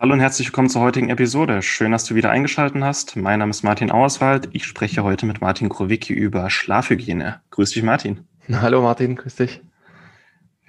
Hallo 0.00 0.14
und 0.14 0.20
herzlich 0.20 0.48
willkommen 0.48 0.70
zur 0.70 0.80
heutigen 0.80 1.10
Episode. 1.10 1.60
Schön, 1.60 1.92
dass 1.92 2.06
du 2.06 2.14
wieder 2.14 2.30
eingeschaltet 2.30 2.82
hast. 2.82 3.16
Mein 3.16 3.38
Name 3.38 3.50
ist 3.50 3.62
Martin 3.62 3.92
Auerswald. 3.92 4.48
Ich 4.52 4.64
spreche 4.64 5.04
heute 5.04 5.26
mit 5.26 5.42
Martin 5.42 5.68
Krowicki 5.68 6.14
über 6.14 6.48
Schlafhygiene. 6.48 7.42
Grüß 7.50 7.72
dich, 7.72 7.82
Martin. 7.82 8.24
Hallo, 8.50 8.80
Martin. 8.80 9.14
Grüß 9.14 9.36
dich. 9.36 9.60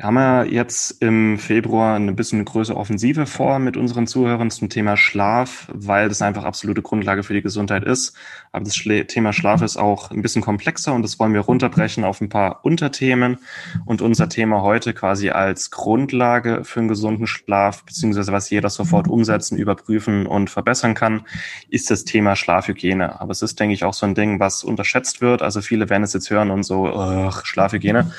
Wir 0.01 0.07
haben 0.07 0.15
ja 0.15 0.43
jetzt 0.45 0.99
im 1.03 1.37
Februar 1.37 1.95
eine 1.95 2.11
bisschen 2.11 2.43
größere 2.43 2.75
Offensive 2.75 3.27
vor 3.27 3.59
mit 3.59 3.77
unseren 3.77 4.07
Zuhörern 4.07 4.49
zum 4.49 4.67
Thema 4.67 4.97
Schlaf, 4.97 5.67
weil 5.71 6.09
das 6.09 6.23
einfach 6.23 6.43
absolute 6.43 6.81
Grundlage 6.81 7.21
für 7.21 7.35
die 7.35 7.43
Gesundheit 7.43 7.83
ist. 7.83 8.17
Aber 8.51 8.65
das 8.65 8.73
Thema 9.09 9.31
Schlaf 9.31 9.61
ist 9.61 9.77
auch 9.77 10.09
ein 10.09 10.23
bisschen 10.23 10.41
komplexer 10.41 10.95
und 10.95 11.03
das 11.03 11.19
wollen 11.19 11.35
wir 11.35 11.41
runterbrechen 11.41 12.03
auf 12.03 12.19
ein 12.19 12.29
paar 12.29 12.65
Unterthemen. 12.65 13.37
Und 13.85 14.01
unser 14.01 14.27
Thema 14.27 14.63
heute 14.63 14.95
quasi 14.95 15.29
als 15.29 15.69
Grundlage 15.69 16.63
für 16.63 16.79
einen 16.79 16.89
gesunden 16.89 17.27
Schlaf, 17.27 17.83
beziehungsweise 17.85 18.31
was 18.31 18.49
jeder 18.49 18.71
sofort 18.71 19.07
umsetzen, 19.07 19.55
überprüfen 19.55 20.25
und 20.25 20.49
verbessern 20.49 20.95
kann, 20.95 21.27
ist 21.69 21.91
das 21.91 22.05
Thema 22.05 22.35
Schlafhygiene. 22.35 23.21
Aber 23.21 23.33
es 23.33 23.43
ist, 23.43 23.59
denke 23.59 23.75
ich, 23.75 23.83
auch 23.83 23.93
so 23.93 24.07
ein 24.07 24.15
Ding, 24.15 24.39
was 24.39 24.63
unterschätzt 24.63 25.21
wird. 25.21 25.43
Also 25.43 25.61
viele 25.61 25.91
werden 25.91 26.01
es 26.01 26.13
jetzt 26.13 26.31
hören 26.31 26.49
und 26.49 26.63
so, 26.63 27.29
Schlafhygiene 27.43 28.11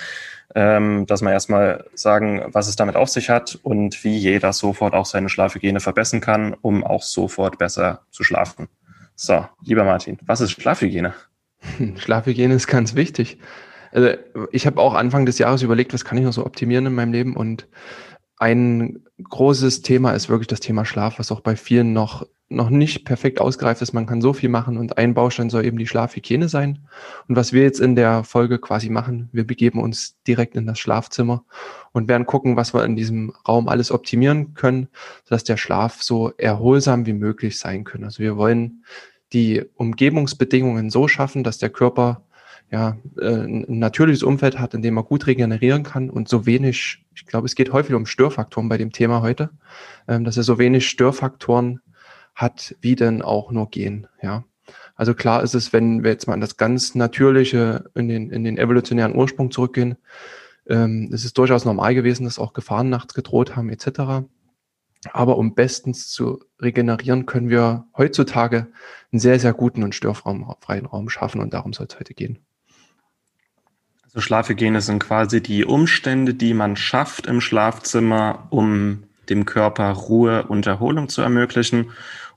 ähm, 0.54 1.06
dass 1.06 1.22
man 1.22 1.32
erstmal 1.32 1.84
sagen, 1.94 2.42
was 2.48 2.68
es 2.68 2.76
damit 2.76 2.96
auf 2.96 3.08
sich 3.08 3.30
hat 3.30 3.58
und 3.62 4.04
wie 4.04 4.16
jeder 4.16 4.52
sofort 4.52 4.94
auch 4.94 5.06
seine 5.06 5.28
Schlafhygiene 5.28 5.80
verbessern 5.80 6.20
kann, 6.20 6.54
um 6.60 6.84
auch 6.84 7.02
sofort 7.02 7.58
besser 7.58 8.02
zu 8.10 8.22
schlafen. 8.22 8.68
So, 9.14 9.46
lieber 9.62 9.84
Martin, 9.84 10.18
was 10.26 10.40
ist 10.40 10.52
Schlafhygiene? 10.52 11.14
Schlafhygiene 11.96 12.54
ist 12.54 12.66
ganz 12.66 12.94
wichtig. 12.94 13.38
Also 13.92 14.10
ich 14.50 14.66
habe 14.66 14.80
auch 14.80 14.94
Anfang 14.94 15.26
des 15.26 15.38
Jahres 15.38 15.62
überlegt, 15.62 15.92
was 15.92 16.04
kann 16.04 16.18
ich 16.18 16.24
noch 16.24 16.32
so 16.32 16.46
optimieren 16.46 16.86
in 16.86 16.94
meinem 16.94 17.12
Leben 17.12 17.36
und 17.36 17.68
ein 18.38 19.04
großes 19.22 19.82
Thema 19.82 20.12
ist 20.12 20.28
wirklich 20.28 20.48
das 20.48 20.60
Thema 20.60 20.84
Schlaf, 20.84 21.20
was 21.20 21.30
auch 21.30 21.40
bei 21.40 21.54
vielen 21.54 21.92
noch 21.92 22.26
noch 22.54 22.70
nicht 22.70 23.04
perfekt 23.04 23.40
ausgereift 23.40 23.82
ist. 23.82 23.92
Man 23.92 24.06
kann 24.06 24.20
so 24.20 24.32
viel 24.32 24.48
machen 24.48 24.76
und 24.76 24.98
ein 24.98 25.14
Baustein 25.14 25.50
soll 25.50 25.64
eben 25.64 25.78
die 25.78 25.86
Schlafhygiene 25.86 26.48
sein. 26.48 26.80
Und 27.28 27.36
was 27.36 27.52
wir 27.52 27.62
jetzt 27.62 27.80
in 27.80 27.96
der 27.96 28.24
Folge 28.24 28.58
quasi 28.58 28.88
machen, 28.88 29.28
wir 29.32 29.46
begeben 29.46 29.80
uns 29.80 30.16
direkt 30.26 30.54
in 30.54 30.66
das 30.66 30.78
Schlafzimmer 30.78 31.44
und 31.92 32.08
werden 32.08 32.26
gucken, 32.26 32.56
was 32.56 32.74
wir 32.74 32.84
in 32.84 32.96
diesem 32.96 33.32
Raum 33.46 33.68
alles 33.68 33.90
optimieren 33.90 34.54
können, 34.54 34.88
sodass 35.24 35.44
der 35.44 35.56
Schlaf 35.56 36.02
so 36.02 36.32
erholsam 36.36 37.06
wie 37.06 37.12
möglich 37.12 37.58
sein 37.58 37.84
kann. 37.84 38.04
Also 38.04 38.20
wir 38.20 38.36
wollen 38.36 38.84
die 39.32 39.62
Umgebungsbedingungen 39.74 40.90
so 40.90 41.08
schaffen, 41.08 41.44
dass 41.44 41.58
der 41.58 41.70
Körper 41.70 42.22
ja, 42.72 42.96
äh, 43.20 43.26
ein 43.26 43.78
natürliches 43.78 44.22
Umfeld 44.22 44.58
hat, 44.58 44.74
in 44.74 44.82
dem 44.82 44.96
er 44.96 45.02
gut 45.02 45.26
regenerieren 45.26 45.82
kann 45.82 46.08
und 46.08 46.28
so 46.28 46.46
wenig, 46.46 47.04
ich 47.14 47.26
glaube, 47.26 47.46
es 47.46 47.54
geht 47.54 47.72
häufig 47.72 47.94
um 47.94 48.06
Störfaktoren 48.06 48.68
bei 48.70 48.78
dem 48.78 48.92
Thema 48.92 49.20
heute, 49.20 49.50
ähm, 50.08 50.24
dass 50.24 50.38
er 50.38 50.42
so 50.42 50.58
wenig 50.58 50.88
Störfaktoren 50.88 51.80
hat, 52.34 52.74
wie 52.80 52.96
denn 52.96 53.22
auch 53.22 53.50
nur 53.50 53.70
gehen, 53.70 54.06
ja. 54.22 54.44
Also 54.94 55.14
klar 55.14 55.42
ist 55.42 55.54
es, 55.54 55.72
wenn 55.72 56.04
wir 56.04 56.10
jetzt 56.10 56.26
mal 56.26 56.34
an 56.34 56.40
das 56.40 56.56
ganz 56.56 56.94
Natürliche 56.94 57.90
in 57.94 58.08
den, 58.08 58.30
in 58.30 58.44
den 58.44 58.58
evolutionären 58.58 59.16
Ursprung 59.16 59.50
zurückgehen, 59.50 59.96
ähm, 60.66 61.10
es 61.12 61.24
ist 61.24 61.36
durchaus 61.38 61.64
normal 61.64 61.94
gewesen, 61.94 62.24
dass 62.24 62.38
auch 62.38 62.52
Gefahren 62.52 62.88
nachts 62.88 63.14
gedroht 63.14 63.56
haben, 63.56 63.70
etc. 63.70 64.24
Aber 65.10 65.36
um 65.36 65.54
bestens 65.54 66.08
zu 66.08 66.44
regenerieren, 66.60 67.26
können 67.26 67.48
wir 67.48 67.86
heutzutage 67.96 68.68
einen 69.10 69.20
sehr, 69.20 69.40
sehr 69.40 69.52
guten 69.52 69.82
und 69.82 69.94
störfreien 69.94 70.86
Raum 70.86 71.08
schaffen 71.08 71.40
und 71.40 71.52
darum 71.52 71.72
soll 71.72 71.86
es 71.88 71.98
heute 71.98 72.14
gehen. 72.14 72.38
Also 74.04 74.20
Schlafhygiene 74.20 74.80
sind 74.80 75.00
quasi 75.00 75.42
die 75.42 75.64
Umstände, 75.64 76.34
die 76.34 76.54
man 76.54 76.76
schafft 76.76 77.26
im 77.26 77.40
Schlafzimmer, 77.40 78.46
um 78.50 79.04
dem 79.28 79.46
Körper 79.46 79.90
Ruhe 79.90 80.44
und 80.46 80.66
Erholung 80.66 81.08
zu 81.08 81.22
ermöglichen 81.22 81.92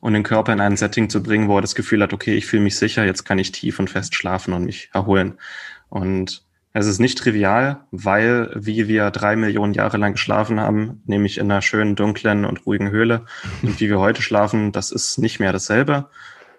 und 0.05 0.13
den 0.13 0.21
Körper 0.21 0.53
in 0.53 0.59
ein 0.59 0.77
Setting 0.77 1.09
zu 1.09 1.23
bringen, 1.23 1.47
wo 1.47 1.57
er 1.57 1.63
das 1.63 1.73
Gefühl 1.73 2.03
hat, 2.03 2.13
okay, 2.13 2.35
ich 2.35 2.45
fühle 2.45 2.61
mich 2.61 2.77
sicher, 2.77 3.05
jetzt 3.05 3.25
kann 3.25 3.39
ich 3.39 3.51
tief 3.51 3.79
und 3.79 3.89
fest 3.89 4.13
schlafen 4.13 4.53
und 4.53 4.63
mich 4.63 4.91
erholen. 4.93 5.39
Und 5.89 6.43
es 6.73 6.85
ist 6.85 6.99
nicht 6.99 7.17
trivial, 7.17 7.79
weil 7.89 8.51
wie 8.53 8.87
wir 8.87 9.09
drei 9.09 9.35
Millionen 9.35 9.73
Jahre 9.73 9.97
lang 9.97 10.11
geschlafen 10.11 10.59
haben, 10.59 11.01
nämlich 11.07 11.39
in 11.39 11.49
einer 11.49 11.63
schönen, 11.63 11.95
dunklen 11.95 12.45
und 12.45 12.67
ruhigen 12.67 12.91
Höhle, 12.91 13.25
und 13.63 13.79
wie 13.79 13.89
wir 13.89 13.99
heute 13.99 14.21
schlafen, 14.21 14.71
das 14.71 14.91
ist 14.91 15.17
nicht 15.17 15.39
mehr 15.39 15.51
dasselbe. 15.51 16.07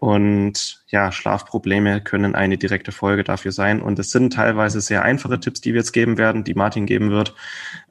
Und 0.01 0.85
ja, 0.89 1.11
Schlafprobleme 1.11 2.01
können 2.01 2.35
eine 2.35 2.59
direkte 2.59 2.93
Folge 2.93 3.25
dafür 3.25 3.53
sein. 3.53 3.81
Und 3.81 3.99
es 3.99 4.11
sind 4.11 4.33
teilweise 4.33 4.81
sehr 4.81 5.03
einfache 5.03 5.41
Tipps, 5.41 5.61
die 5.61 5.73
wir 5.73 5.81
jetzt 5.81 5.93
geben 5.93 6.19
werden, 6.19 6.45
die 6.45 6.55
Martin 6.55 6.87
geben 6.87 7.11
wird, 7.11 7.35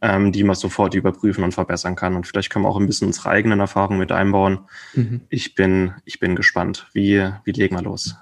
ähm, 0.01 0.31
die 0.31 0.43
man 0.43 0.55
sofort 0.55 0.93
überprüfen 0.93 1.43
und 1.43 1.53
verbessern 1.53 1.95
kann. 1.95 2.15
Und 2.15 2.27
vielleicht 2.27 2.51
können 2.51 2.65
wir 2.65 2.69
auch 2.69 2.79
ein 2.79 2.87
bisschen 2.87 3.07
unsere 3.07 3.29
eigenen 3.29 3.59
Erfahrungen 3.59 3.99
mit 3.99 4.11
einbauen. 4.11 4.59
Mhm. 4.93 5.21
Ich 5.29 5.55
bin, 5.55 5.93
ich 6.05 6.19
bin 6.19 6.35
gespannt. 6.35 6.87
Wie, 6.93 7.27
wie 7.43 7.51
legen 7.51 7.75
wir 7.75 7.81
los? 7.81 8.15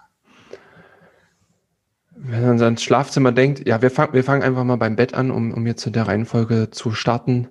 Wenn 2.16 2.46
man 2.46 2.62
ans 2.62 2.82
Schlafzimmer 2.82 3.34
denkt, 3.34 3.68
ja, 3.68 3.82
wir 3.82 3.92
fangen, 3.92 4.14
wir 4.14 4.24
fangen 4.24 4.44
einfach 4.44 4.64
mal 4.64 4.78
beim 4.78 4.96
Bett 4.96 5.14
an, 5.14 5.30
um, 5.30 5.52
um 5.52 5.68
jetzt 5.68 5.86
in 5.86 5.92
der 5.92 6.08
Reihenfolge 6.08 6.70
zu 6.72 6.92
starten. 6.94 7.50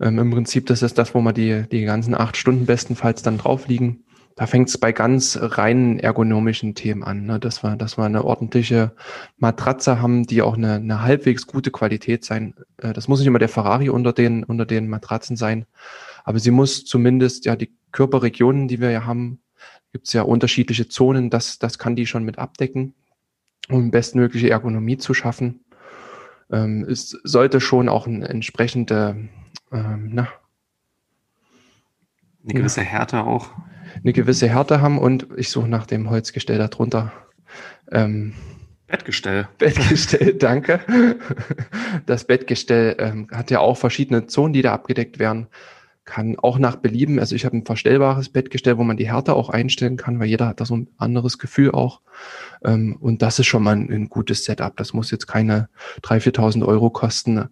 Ähm, 0.00 0.20
Im 0.20 0.30
Prinzip, 0.30 0.66
das 0.66 0.82
ist 0.82 0.96
das, 0.96 1.12
wo 1.12 1.20
wir 1.22 1.32
die, 1.32 1.64
die 1.72 1.84
ganzen 1.84 2.14
acht 2.14 2.36
Stunden 2.36 2.66
bestenfalls 2.66 3.22
dann 3.22 3.38
drauf 3.38 3.66
liegen 3.66 4.04
da 4.36 4.46
fängt 4.46 4.68
es 4.68 4.78
bei 4.78 4.92
ganz 4.92 5.38
reinen 5.40 5.98
ergonomischen 5.98 6.74
Themen 6.74 7.02
an, 7.02 7.26
ne? 7.26 7.38
dass, 7.38 7.62
wir, 7.62 7.76
dass 7.76 7.98
wir 7.98 8.04
eine 8.04 8.24
ordentliche 8.24 8.92
Matratze 9.38 10.00
haben, 10.00 10.26
die 10.26 10.42
auch 10.42 10.56
eine, 10.56 10.74
eine 10.74 11.02
halbwegs 11.02 11.46
gute 11.46 11.70
Qualität 11.70 12.24
sein. 12.24 12.54
Äh, 12.78 12.92
das 12.92 13.08
muss 13.08 13.18
nicht 13.18 13.28
immer 13.28 13.38
der 13.38 13.48
Ferrari 13.48 13.88
unter 13.90 14.12
den, 14.12 14.44
unter 14.44 14.64
den 14.66 14.88
Matratzen 14.88 15.36
sein, 15.36 15.66
aber 16.24 16.38
sie 16.38 16.50
muss 16.50 16.84
zumindest 16.84 17.44
ja 17.44 17.56
die 17.56 17.72
Körperregionen, 17.92 18.68
die 18.68 18.80
wir 18.80 18.90
ja 18.90 19.04
haben, 19.04 19.40
gibt 19.92 20.06
es 20.06 20.12
ja 20.14 20.22
unterschiedliche 20.22 20.88
Zonen, 20.88 21.28
das, 21.28 21.58
das 21.58 21.78
kann 21.78 21.96
die 21.96 22.06
schon 22.06 22.24
mit 22.24 22.38
abdecken, 22.38 22.94
um 23.68 23.90
bestmögliche 23.90 24.50
Ergonomie 24.50 24.96
zu 24.96 25.12
schaffen. 25.12 25.64
Ähm, 26.50 26.86
es 26.88 27.10
sollte 27.24 27.60
schon 27.60 27.88
auch 27.88 28.06
eine 28.06 28.28
entsprechende, 28.28 29.28
ähm, 29.70 30.10
na, 30.12 30.28
eine 32.44 32.54
gewisse 32.54 32.80
Härte 32.80 33.24
auch 33.24 33.50
eine 34.02 34.12
gewisse 34.12 34.48
Härte 34.48 34.80
haben 34.80 34.98
und 34.98 35.26
ich 35.36 35.50
suche 35.50 35.68
nach 35.68 35.86
dem 35.86 36.10
Holzgestell 36.10 36.58
darunter. 36.58 37.12
Ähm, 37.90 38.34
Bettgestell. 38.92 39.48
Bettgestell, 39.56 40.34
danke. 40.38 40.80
Das 42.04 42.24
Bettgestell 42.24 42.96
ähm, 42.98 43.26
hat 43.32 43.50
ja 43.50 43.60
auch 43.60 43.78
verschiedene 43.78 44.26
Zonen, 44.26 44.52
die 44.52 44.60
da 44.60 44.74
abgedeckt 44.74 45.18
werden. 45.18 45.46
Kann 46.04 46.36
auch 46.38 46.58
nach 46.58 46.76
Belieben, 46.76 47.18
also 47.18 47.34
ich 47.34 47.46
habe 47.46 47.56
ein 47.56 47.64
verstellbares 47.64 48.28
Bettgestell, 48.28 48.76
wo 48.76 48.82
man 48.82 48.98
die 48.98 49.08
Härte 49.08 49.34
auch 49.34 49.48
einstellen 49.48 49.96
kann, 49.96 50.18
weil 50.20 50.26
jeder 50.26 50.48
hat 50.48 50.60
da 50.60 50.66
so 50.66 50.76
ein 50.76 50.88
anderes 50.98 51.38
Gefühl 51.38 51.70
auch. 51.70 52.02
Ähm, 52.64 52.96
und 53.00 53.22
das 53.22 53.38
ist 53.38 53.46
schon 53.46 53.62
mal 53.62 53.76
ein, 53.76 53.90
ein 53.90 54.08
gutes 54.10 54.44
Setup. 54.44 54.76
Das 54.76 54.92
muss 54.92 55.10
jetzt 55.10 55.26
keine 55.26 55.70
3.000, 56.02 56.36
4.000 56.36 56.66
Euro 56.66 56.90
kosten, 56.90 57.48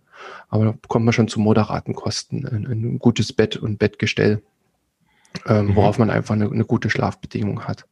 aber 0.48 0.64
da 0.64 0.74
kommt 0.88 1.06
man 1.06 1.14
schon 1.14 1.28
zu 1.28 1.40
moderaten 1.40 1.94
Kosten. 1.94 2.46
Ein, 2.46 2.66
ein 2.66 2.98
gutes 2.98 3.32
Bett 3.32 3.56
und 3.56 3.78
Bettgestell 3.78 4.42
ähm, 5.46 5.66
mhm. 5.66 5.76
worauf 5.76 5.98
man 5.98 6.10
einfach 6.10 6.34
eine, 6.34 6.50
eine, 6.50 6.64
gute 6.64 6.90
Schlafbedingung 6.90 7.64
hat. 7.64 7.86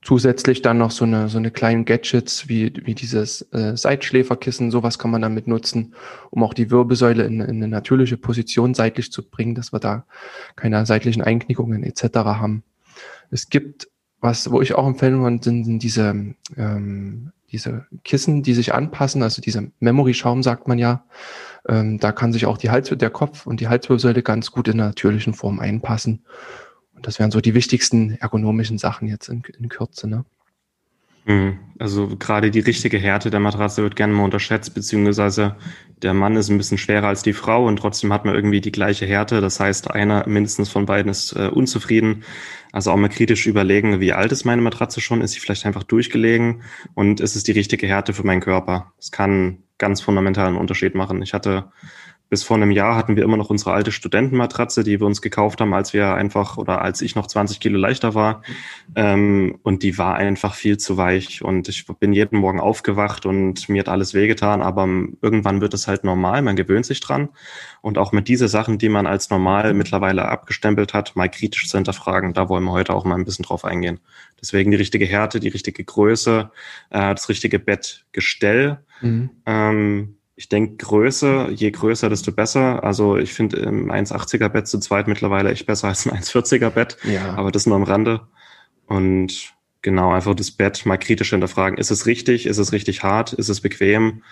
Zusätzlich 0.00 0.62
dann 0.62 0.78
noch 0.78 0.90
so 0.90 1.04
eine, 1.04 1.28
so 1.28 1.38
eine 1.38 1.52
kleinen 1.52 1.84
Gadgets 1.84 2.48
wie, 2.48 2.72
wie 2.84 2.94
dieses 2.94 3.42
äh, 3.52 3.76
Seitschläferkissen, 3.76 4.72
sowas 4.72 4.98
kann 4.98 5.12
man 5.12 5.22
damit 5.22 5.46
nutzen, 5.46 5.94
um 6.30 6.42
auch 6.42 6.54
die 6.54 6.70
Wirbelsäule 6.70 7.24
in, 7.24 7.40
in 7.40 7.56
eine 7.56 7.68
natürliche 7.68 8.16
Position 8.16 8.74
seitlich 8.74 9.12
zu 9.12 9.22
bringen, 9.22 9.54
dass 9.54 9.72
wir 9.72 9.78
da 9.78 10.04
keine 10.56 10.84
seitlichen 10.86 11.22
Einknickungen 11.22 11.84
etc. 11.84 12.02
haben. 12.14 12.64
Es 13.30 13.48
gibt, 13.48 13.88
was, 14.20 14.50
wo 14.50 14.60
ich 14.60 14.74
auch 14.74 14.86
empfehlen 14.86 15.22
würde, 15.22 15.38
sind, 15.42 15.64
sind 15.64 15.82
diese, 15.82 16.34
ähm, 16.56 17.32
diese 17.52 17.86
Kissen, 18.02 18.42
die 18.42 18.54
sich 18.54 18.74
anpassen, 18.74 19.22
also 19.22 19.40
diese 19.40 19.70
Memory-Schaum 19.78 20.42
sagt 20.42 20.66
man 20.66 20.78
ja, 20.78 21.04
ähm, 21.68 21.98
da 21.98 22.12
kann 22.12 22.32
sich 22.32 22.46
auch 22.46 22.58
die 22.58 22.70
Hals, 22.70 22.88
der 22.88 23.10
Kopf 23.10 23.46
und 23.46 23.60
die 23.60 23.68
Halswirbelsäule 23.68 24.22
ganz 24.22 24.50
gut 24.50 24.68
in 24.68 24.78
der 24.78 24.86
natürlichen 24.86 25.34
Form 25.34 25.60
einpassen. 25.60 26.24
Und 26.94 27.06
das 27.06 27.18
wären 27.18 27.30
so 27.30 27.40
die 27.40 27.54
wichtigsten 27.54 28.16
ergonomischen 28.20 28.78
Sachen 28.78 29.08
jetzt 29.08 29.28
in, 29.28 29.42
in 29.58 29.68
Kürze. 29.68 30.08
Ne? 30.08 30.24
Mhm. 31.24 31.58
Also 31.78 32.08
gerade 32.16 32.50
die 32.50 32.60
richtige 32.60 32.98
Härte 32.98 33.30
der 33.30 33.40
Matratze 33.40 33.82
wird 33.82 33.96
gerne 33.96 34.12
mal 34.12 34.24
unterschätzt, 34.24 34.74
beziehungsweise 34.74 35.56
der 36.02 36.14
Mann 36.14 36.36
ist 36.36 36.48
ein 36.48 36.58
bisschen 36.58 36.78
schwerer 36.78 37.08
als 37.08 37.22
die 37.22 37.32
Frau 37.32 37.66
und 37.66 37.76
trotzdem 37.76 38.12
hat 38.12 38.24
man 38.24 38.34
irgendwie 38.34 38.60
die 38.60 38.72
gleiche 38.72 39.06
Härte. 39.06 39.40
Das 39.40 39.60
heißt, 39.60 39.90
einer 39.90 40.26
mindestens 40.28 40.68
von 40.68 40.86
beiden 40.86 41.10
ist 41.10 41.32
äh, 41.32 41.48
unzufrieden. 41.48 42.24
Also 42.72 42.90
auch 42.90 42.96
mal 42.96 43.08
kritisch 43.08 43.46
überlegen, 43.46 44.00
wie 44.00 44.12
alt 44.12 44.32
ist 44.32 44.44
meine 44.44 44.62
Matratze 44.62 45.00
schon? 45.00 45.20
Ist 45.20 45.32
sie 45.32 45.40
vielleicht 45.40 45.66
einfach 45.66 45.82
durchgelegen? 45.82 46.62
Und 46.94 47.20
ist 47.20 47.36
es 47.36 47.44
die 47.44 47.52
richtige 47.52 47.86
Härte 47.86 48.14
für 48.14 48.24
meinen 48.24 48.40
Körper? 48.40 48.92
Es 48.98 49.12
kann 49.12 49.58
ganz 49.78 50.00
fundamentalen 50.00 50.56
Unterschied 50.56 50.94
machen. 50.94 51.22
Ich 51.22 51.34
hatte 51.34 51.70
bis 52.32 52.44
vor 52.44 52.56
einem 52.56 52.70
Jahr 52.70 52.96
hatten 52.96 53.14
wir 53.14 53.24
immer 53.24 53.36
noch 53.36 53.50
unsere 53.50 53.74
alte 53.74 53.92
Studentenmatratze, 53.92 54.84
die 54.84 54.98
wir 54.98 55.06
uns 55.06 55.20
gekauft 55.20 55.60
haben, 55.60 55.74
als 55.74 55.92
wir 55.92 56.14
einfach 56.14 56.56
oder 56.56 56.80
als 56.80 57.02
ich 57.02 57.14
noch 57.14 57.26
20 57.26 57.60
Kilo 57.60 57.78
leichter 57.78 58.14
war. 58.14 58.40
Ähm, 58.94 59.58
und 59.62 59.82
die 59.82 59.98
war 59.98 60.14
einfach 60.14 60.54
viel 60.54 60.78
zu 60.78 60.96
weich. 60.96 61.42
Und 61.42 61.68
ich 61.68 61.86
bin 61.86 62.14
jeden 62.14 62.38
Morgen 62.38 62.58
aufgewacht 62.58 63.26
und 63.26 63.68
mir 63.68 63.80
hat 63.80 63.90
alles 63.90 64.14
wehgetan. 64.14 64.62
Aber 64.62 64.88
irgendwann 65.20 65.60
wird 65.60 65.74
es 65.74 65.86
halt 65.86 66.04
normal. 66.04 66.40
Man 66.40 66.56
gewöhnt 66.56 66.86
sich 66.86 67.00
dran. 67.00 67.28
Und 67.82 67.98
auch 67.98 68.12
mit 68.12 68.28
diese 68.28 68.48
Sachen, 68.48 68.78
die 68.78 68.88
man 68.88 69.06
als 69.06 69.28
normal 69.28 69.74
mittlerweile 69.74 70.24
abgestempelt 70.24 70.94
hat, 70.94 71.14
mal 71.14 71.28
kritisch 71.28 71.68
zu 71.68 71.76
hinterfragen. 71.76 72.32
Da 72.32 72.48
wollen 72.48 72.64
wir 72.64 72.72
heute 72.72 72.94
auch 72.94 73.04
mal 73.04 73.16
ein 73.16 73.26
bisschen 73.26 73.44
drauf 73.44 73.66
eingehen. 73.66 74.00
Deswegen 74.40 74.70
die 74.70 74.78
richtige 74.78 75.04
Härte, 75.04 75.38
die 75.38 75.48
richtige 75.48 75.84
Größe, 75.84 76.50
äh, 76.88 77.12
das 77.12 77.28
richtige 77.28 77.58
Bettgestell. 77.58 78.78
Mhm. 79.02 79.28
Ähm, 79.44 80.14
ich 80.34 80.48
denke, 80.48 80.76
Größe, 80.76 81.48
je 81.50 81.70
größer, 81.70 82.08
desto 82.08 82.32
besser. 82.32 82.82
Also 82.84 83.16
ich 83.16 83.32
finde 83.32 83.58
im 83.58 83.90
1,80er 83.90 84.48
Bett 84.48 84.66
zu 84.66 84.78
zweit 84.78 85.06
mittlerweile 85.08 85.50
echt 85.50 85.66
besser 85.66 85.88
als 85.88 86.06
ein 86.06 86.18
1,40er 86.18 86.70
Bett. 86.70 86.96
Ja. 87.04 87.34
Aber 87.34 87.50
das 87.50 87.66
nur 87.66 87.76
am 87.76 87.82
Rande. 87.82 88.22
Und 88.86 89.52
genau, 89.82 90.12
einfach 90.12 90.34
das 90.34 90.50
Bett 90.50 90.86
mal 90.86 90.96
kritisch 90.96 91.30
hinterfragen. 91.30 91.78
Ist 91.78 91.90
es 91.90 92.06
richtig? 92.06 92.46
Ist 92.46 92.58
es 92.58 92.72
richtig 92.72 93.02
hart? 93.02 93.32
Ist 93.34 93.50
es 93.50 93.60
bequem? 93.60 94.22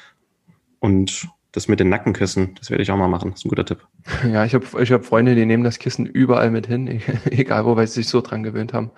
Und 0.78 1.28
das 1.52 1.66
mit 1.66 1.80
den 1.80 1.88
Nackenkissen, 1.88 2.54
das 2.58 2.70
werde 2.70 2.82
ich 2.82 2.90
auch 2.90 2.96
mal 2.96 3.08
machen. 3.08 3.30
Das 3.30 3.40
ist 3.40 3.46
ein 3.46 3.48
guter 3.48 3.64
Tipp. 3.64 3.86
Ja, 4.30 4.44
ich 4.44 4.54
habe 4.54 4.64
ich 4.82 4.92
hab 4.92 5.04
Freunde, 5.04 5.34
die 5.34 5.46
nehmen 5.46 5.64
das 5.64 5.78
Kissen 5.78 6.06
überall 6.06 6.50
mit 6.50 6.66
hin, 6.66 7.00
egal 7.30 7.64
wo, 7.64 7.76
weil 7.76 7.86
sie 7.86 8.02
sich 8.02 8.08
so 8.08 8.20
dran 8.20 8.42
gewöhnt 8.42 8.72
haben. 8.72 8.90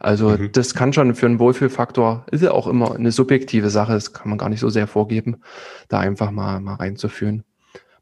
Also 0.00 0.30
mhm. 0.30 0.52
das 0.52 0.74
kann 0.74 0.92
schon 0.92 1.14
für 1.14 1.26
einen 1.26 1.38
Wohlfühlfaktor, 1.38 2.26
ist 2.30 2.42
ja 2.42 2.50
auch 2.50 2.66
immer 2.66 2.94
eine 2.94 3.10
subjektive 3.10 3.70
Sache, 3.70 3.92
das 3.92 4.12
kann 4.12 4.28
man 4.28 4.38
gar 4.38 4.50
nicht 4.50 4.60
so 4.60 4.68
sehr 4.68 4.86
vorgeben, 4.86 5.40
da 5.88 6.00
einfach 6.00 6.30
mal, 6.30 6.60
mal 6.60 6.74
reinzuführen. 6.74 7.44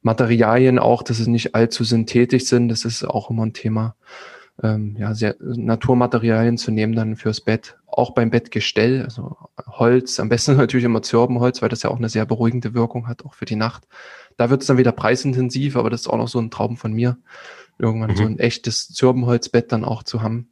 Materialien 0.01 0.81
auch, 0.81 1.05
dass 1.05 1.21
es 1.21 1.29
nicht 1.29 1.55
allzu 1.55 1.85
synthetisch 1.85 2.47
sind, 2.47 2.69
das 2.69 2.85
ist 2.85 3.05
auch 3.05 3.31
immer 3.31 3.47
ein 3.47 3.53
Thema. 3.53 3.95
Ähm, 4.63 4.97
ja, 4.99 5.15
sehr, 5.15 5.37
Naturmaterialien 5.41 6.59
zu 6.59 6.71
nehmen 6.71 6.95
dann 6.95 7.17
fürs 7.17 7.41
Bett, 7.41 7.79
auch 7.87 8.13
beim 8.13 8.31
Bettgestell, 8.31 9.03
also 9.03 9.37
Holz, 9.67 10.21
am 10.21 10.29
besten 10.29 10.57
natürlich 10.57 10.85
immer 10.85 11.03
Zirbenholz, 11.03 11.63
weil 11.63 11.69
das 11.69 11.83
ja 11.83 11.91
auch 11.91 11.97
eine 11.97 12.09
sehr 12.09 12.27
beruhigende 12.27 12.75
Wirkung 12.75 13.09
hat, 13.09 13.25
auch 13.25 13.35
für 13.35 13.47
die 13.47 13.57
Nacht. 13.57 13.89
Da 14.37 14.51
wird 14.51 14.61
es 14.63 14.67
dann 14.67 14.79
wieder 14.79 14.93
preisintensiv, 14.93 15.77
aber 15.77 15.91
das 15.91 16.03
ist 16.03 16.09
auch 16.09 16.19
noch 16.19 16.29
so 16.29 16.39
ein 16.39 16.51
Traum 16.51 16.77
von 16.77 16.93
mir, 16.93 17.17
irgendwann 17.79 18.11
mhm. 18.11 18.17
so 18.17 18.25
ein 18.25 18.39
echtes 18.39 18.89
Zirbenholzbett 18.89 19.73
dann 19.73 19.85
auch 19.85 20.03
zu 20.03 20.23
haben. 20.23 20.49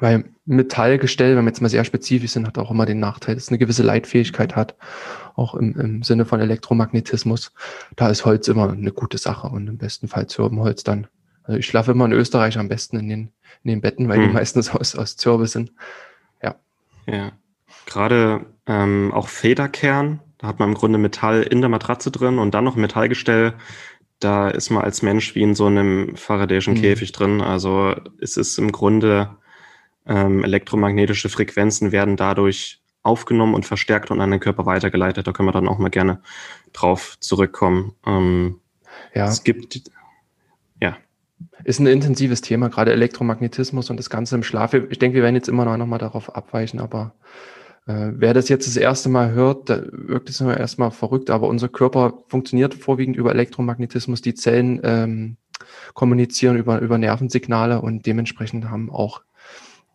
Weil 0.00 0.24
Metallgestell, 0.44 1.36
wenn 1.36 1.44
wir 1.44 1.50
jetzt 1.50 1.62
mal 1.62 1.68
sehr 1.68 1.84
spezifisch 1.84 2.32
sind, 2.32 2.46
hat 2.46 2.58
auch 2.58 2.70
immer 2.70 2.86
den 2.86 3.00
Nachteil, 3.00 3.34
dass 3.34 3.44
es 3.44 3.48
eine 3.48 3.58
gewisse 3.58 3.82
Leitfähigkeit 3.82 4.54
hat, 4.54 4.76
auch 5.34 5.54
im, 5.54 5.78
im 5.78 6.02
Sinne 6.02 6.24
von 6.24 6.40
Elektromagnetismus. 6.40 7.52
Da 7.96 8.08
ist 8.08 8.24
Holz 8.24 8.48
immer 8.48 8.70
eine 8.70 8.92
gute 8.92 9.18
Sache 9.18 9.48
und 9.48 9.66
im 9.66 9.78
besten 9.78 10.08
Fall 10.08 10.26
Zirbenholz 10.26 10.84
dann. 10.84 11.06
Also 11.48 11.58
ich 11.58 11.66
schlafe 11.66 11.92
immer 11.92 12.04
in 12.04 12.12
Österreich 12.12 12.58
am 12.58 12.68
besten 12.68 12.98
in 12.98 13.08
den, 13.08 13.32
in 13.64 13.70
den 13.70 13.80
Betten, 13.80 14.08
weil 14.08 14.18
hm. 14.18 14.28
die 14.28 14.34
meistens 14.34 14.70
aus, 14.74 14.94
aus 14.94 15.16
Zirbe 15.16 15.46
sind. 15.46 15.72
Ja. 16.42 16.56
Ja. 17.06 17.32
Gerade 17.86 18.44
ähm, 18.66 19.12
auch 19.14 19.28
Federkern, 19.28 20.20
da 20.36 20.46
hat 20.46 20.58
man 20.58 20.68
im 20.68 20.74
Grunde 20.74 20.98
Metall 20.98 21.42
in 21.42 21.62
der 21.62 21.70
Matratze 21.70 22.10
drin 22.10 22.38
und 22.38 22.52
dann 22.52 22.64
noch 22.64 22.76
Metallgestell. 22.76 23.54
Da 24.20 24.50
ist 24.50 24.68
man 24.68 24.84
als 24.84 25.00
Mensch 25.00 25.34
wie 25.34 25.42
in 25.42 25.54
so 25.54 25.66
einem 25.66 26.16
Faradayschen 26.16 26.74
hm. 26.74 26.82
Käfig 26.82 27.12
drin. 27.12 27.40
Also 27.40 27.94
es 28.20 28.36
ist 28.36 28.58
im 28.58 28.70
Grunde 28.70 29.36
ähm, 30.06 30.44
elektromagnetische 30.44 31.30
Frequenzen 31.30 31.92
werden 31.92 32.16
dadurch 32.16 32.82
aufgenommen 33.02 33.54
und 33.54 33.64
verstärkt 33.64 34.10
und 34.10 34.20
an 34.20 34.30
den 34.30 34.40
Körper 34.40 34.66
weitergeleitet. 34.66 35.26
Da 35.26 35.32
können 35.32 35.48
wir 35.48 35.52
dann 35.52 35.68
auch 35.68 35.78
mal 35.78 35.88
gerne 35.88 36.20
drauf 36.74 37.16
zurückkommen. 37.20 37.94
Ähm, 38.06 38.60
ja. 39.14 39.28
Es 39.28 39.44
gibt. 39.44 39.80
Ist 41.64 41.80
ein 41.80 41.86
intensives 41.86 42.40
Thema, 42.40 42.68
gerade 42.68 42.92
Elektromagnetismus 42.92 43.90
und 43.90 43.98
das 43.98 44.10
Ganze 44.10 44.34
im 44.34 44.42
Schlaf. 44.42 44.74
Ich 44.74 44.98
denke, 44.98 45.16
wir 45.16 45.22
werden 45.22 45.34
jetzt 45.34 45.48
immer 45.48 45.64
noch, 45.64 45.76
noch 45.76 45.86
mal 45.86 45.98
darauf 45.98 46.34
abweichen, 46.34 46.80
aber 46.80 47.14
äh, 47.86 48.12
wer 48.14 48.34
das 48.34 48.48
jetzt 48.48 48.66
das 48.66 48.76
erste 48.76 49.08
Mal 49.08 49.32
hört, 49.32 49.70
da 49.70 49.82
wirkt 49.90 50.28
es 50.28 50.40
immer 50.40 50.56
erstmal 50.56 50.90
verrückt, 50.90 51.30
aber 51.30 51.48
unser 51.48 51.68
Körper 51.68 52.22
funktioniert 52.28 52.74
vorwiegend 52.74 53.16
über 53.16 53.32
Elektromagnetismus. 53.32 54.22
Die 54.22 54.34
Zellen 54.34 54.80
ähm, 54.84 55.36
kommunizieren 55.94 56.56
über, 56.56 56.80
über 56.80 56.98
Nervensignale 56.98 57.80
und 57.80 58.06
dementsprechend 58.06 58.70
haben 58.70 58.90
auch 58.90 59.22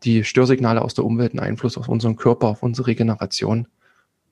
die 0.04 0.24
Störsignale 0.24 0.82
aus 0.82 0.96
der 0.96 1.06
Umwelt 1.06 1.32
einen 1.32 1.40
Einfluss 1.40 1.78
auf 1.78 1.88
unseren 1.88 2.16
Körper, 2.16 2.48
auf 2.48 2.64
unsere 2.64 2.88
Regeneration. 2.88 3.68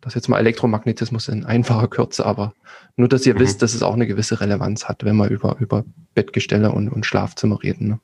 Das 0.01 0.11
ist 0.11 0.15
jetzt 0.15 0.27
mal 0.29 0.39
Elektromagnetismus 0.39 1.27
in 1.27 1.45
einfacher 1.45 1.87
Kürze, 1.87 2.25
aber 2.25 2.53
nur, 2.95 3.07
dass 3.07 3.25
ihr 3.25 3.35
mhm. 3.35 3.39
wisst, 3.39 3.61
dass 3.61 3.73
es 3.73 3.83
auch 3.83 3.93
eine 3.93 4.07
gewisse 4.07 4.41
Relevanz 4.41 4.85
hat, 4.85 5.03
wenn 5.05 5.15
wir 5.15 5.29
über, 5.29 5.57
über 5.59 5.85
Bettgestelle 6.13 6.71
und, 6.71 6.89
und 6.89 7.05
Schlafzimmer 7.05 7.61
reden. 7.61 7.87
Ne? 7.87 7.99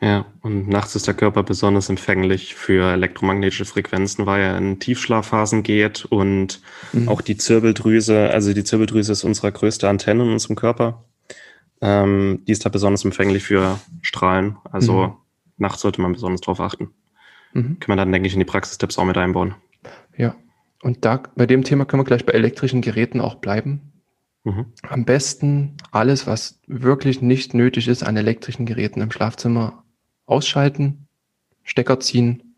Ja, 0.00 0.26
und 0.42 0.68
nachts 0.68 0.96
ist 0.96 1.06
der 1.06 1.14
Körper 1.14 1.42
besonders 1.42 1.88
empfänglich 1.88 2.54
für 2.54 2.92
elektromagnetische 2.92 3.64
Frequenzen, 3.64 4.26
weil 4.26 4.42
er 4.42 4.58
in 4.58 4.78
Tiefschlafphasen 4.78 5.62
geht 5.62 6.04
und 6.04 6.60
mhm. 6.92 7.08
auch 7.08 7.20
die 7.20 7.36
Zirbeldrüse, 7.36 8.30
also 8.30 8.52
die 8.52 8.64
Zirbeldrüse 8.64 9.12
ist 9.12 9.24
unsere 9.24 9.52
größte 9.52 9.88
Antenne 9.88 10.24
in 10.24 10.30
unserem 10.30 10.56
Körper. 10.56 11.04
Ähm, 11.80 12.42
die 12.46 12.52
ist 12.52 12.64
da 12.64 12.68
besonders 12.68 13.04
empfänglich 13.04 13.42
für 13.42 13.80
Strahlen. 14.02 14.56
Also 14.70 15.06
mhm 15.06 15.12
nachts 15.62 15.80
sollte 15.80 16.02
man 16.02 16.12
besonders 16.12 16.42
darauf 16.42 16.60
achten. 16.60 16.90
Mhm. 17.54 17.78
Kann 17.80 17.88
man 17.88 17.98
dann, 17.98 18.12
denke 18.12 18.26
ich, 18.26 18.34
in 18.34 18.40
die 18.40 18.44
Praxistipps 18.44 18.98
auch 18.98 19.04
mit 19.04 19.16
einbauen. 19.16 19.54
Ja, 20.16 20.34
und 20.82 21.04
da 21.04 21.22
bei 21.36 21.46
dem 21.46 21.64
Thema 21.64 21.84
können 21.84 22.00
wir 22.00 22.06
gleich 22.06 22.26
bei 22.26 22.32
elektrischen 22.32 22.82
Geräten 22.82 23.20
auch 23.20 23.36
bleiben. 23.36 23.92
Mhm. 24.44 24.66
Am 24.82 25.04
besten 25.04 25.76
alles, 25.92 26.26
was 26.26 26.60
wirklich 26.66 27.22
nicht 27.22 27.54
nötig 27.54 27.86
ist 27.88 28.02
an 28.02 28.16
elektrischen 28.16 28.66
Geräten 28.66 29.00
im 29.00 29.12
Schlafzimmer 29.12 29.84
ausschalten, 30.26 31.06
Stecker 31.62 32.00
ziehen, 32.00 32.56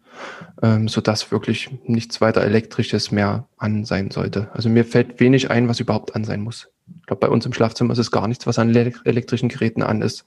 ähm, 0.62 0.88
sodass 0.88 1.30
wirklich 1.30 1.70
nichts 1.84 2.22
weiter 2.22 2.42
Elektrisches 2.42 3.10
mehr 3.10 3.46
an 3.58 3.84
sein 3.84 4.10
sollte. 4.10 4.50
Also 4.54 4.70
mir 4.70 4.86
fällt 4.86 5.20
wenig 5.20 5.50
ein, 5.50 5.68
was 5.68 5.80
überhaupt 5.80 6.16
an 6.16 6.24
sein 6.24 6.40
muss. 6.40 6.70
Ich 7.00 7.06
glaube, 7.06 7.20
bei 7.20 7.28
uns 7.28 7.44
im 7.44 7.52
Schlafzimmer 7.52 7.92
ist 7.92 7.98
es 7.98 8.10
gar 8.10 8.26
nichts, 8.26 8.46
was 8.46 8.58
an 8.58 8.74
elektrischen 8.74 9.50
Geräten 9.50 9.82
an 9.82 10.00
ist. 10.00 10.24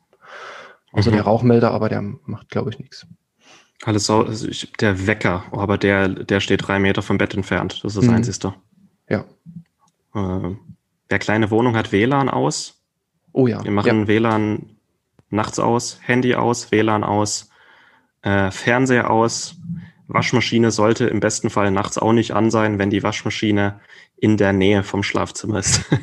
Außer 0.92 1.10
mhm. 1.10 1.16
der 1.16 1.24
Rauchmelder, 1.24 1.72
aber 1.72 1.90
der 1.90 2.02
macht, 2.02 2.50
glaube 2.50 2.70
ich, 2.70 2.78
nichts. 2.78 3.08
Alles 3.84 4.06
so, 4.06 4.26
also 4.26 4.48
ich, 4.48 4.72
der 4.74 5.06
Wecker, 5.06 5.46
oh, 5.52 5.60
aber 5.60 5.78
der, 5.78 6.10
der 6.10 6.40
steht 6.40 6.68
drei 6.68 6.80
Meter 6.80 7.02
vom 7.02 7.18
Bett 7.18 7.36
entfernt. 7.36 7.84
Das 7.84 7.96
ist 7.96 7.98
das 7.98 8.06
mhm. 8.06 8.16
Einzige. 8.16 8.54
Ja. 9.08 9.26
Äh, 10.16 10.56
wer 11.10 11.20
kleine 11.20 11.52
Wohnung 11.52 11.76
hat 11.76 11.92
WLAN 11.92 12.30
aus. 12.30 12.82
Oh 13.34 13.48
ja. 13.48 13.64
Wir 13.64 13.72
machen 13.72 14.02
ja. 14.02 14.08
WLAN 14.08 14.78
nachts 15.30 15.60
aus, 15.60 16.00
Handy 16.02 16.36
aus, 16.36 16.72
WLAN 16.72 17.04
aus, 17.04 17.50
äh, 18.24 18.50
Fernseher 18.52 19.12
aus. 19.12 19.56
Waschmaschine 20.08 20.72
sollte 20.72 21.08
im 21.08 21.20
besten 21.20 21.50
Fall 21.50 21.70
nachts 21.70 21.98
auch 21.98 22.14
nicht 22.14 22.32
an 22.32 22.50
sein, 22.50 22.80
wenn 22.80 22.90
die 22.90 23.04
Waschmaschine 23.04 23.82
in 24.16 24.38
der 24.38 24.54
Nähe 24.54 24.84
vom 24.84 25.04
Schlafzimmer 25.04 25.60
ist. 25.60 25.84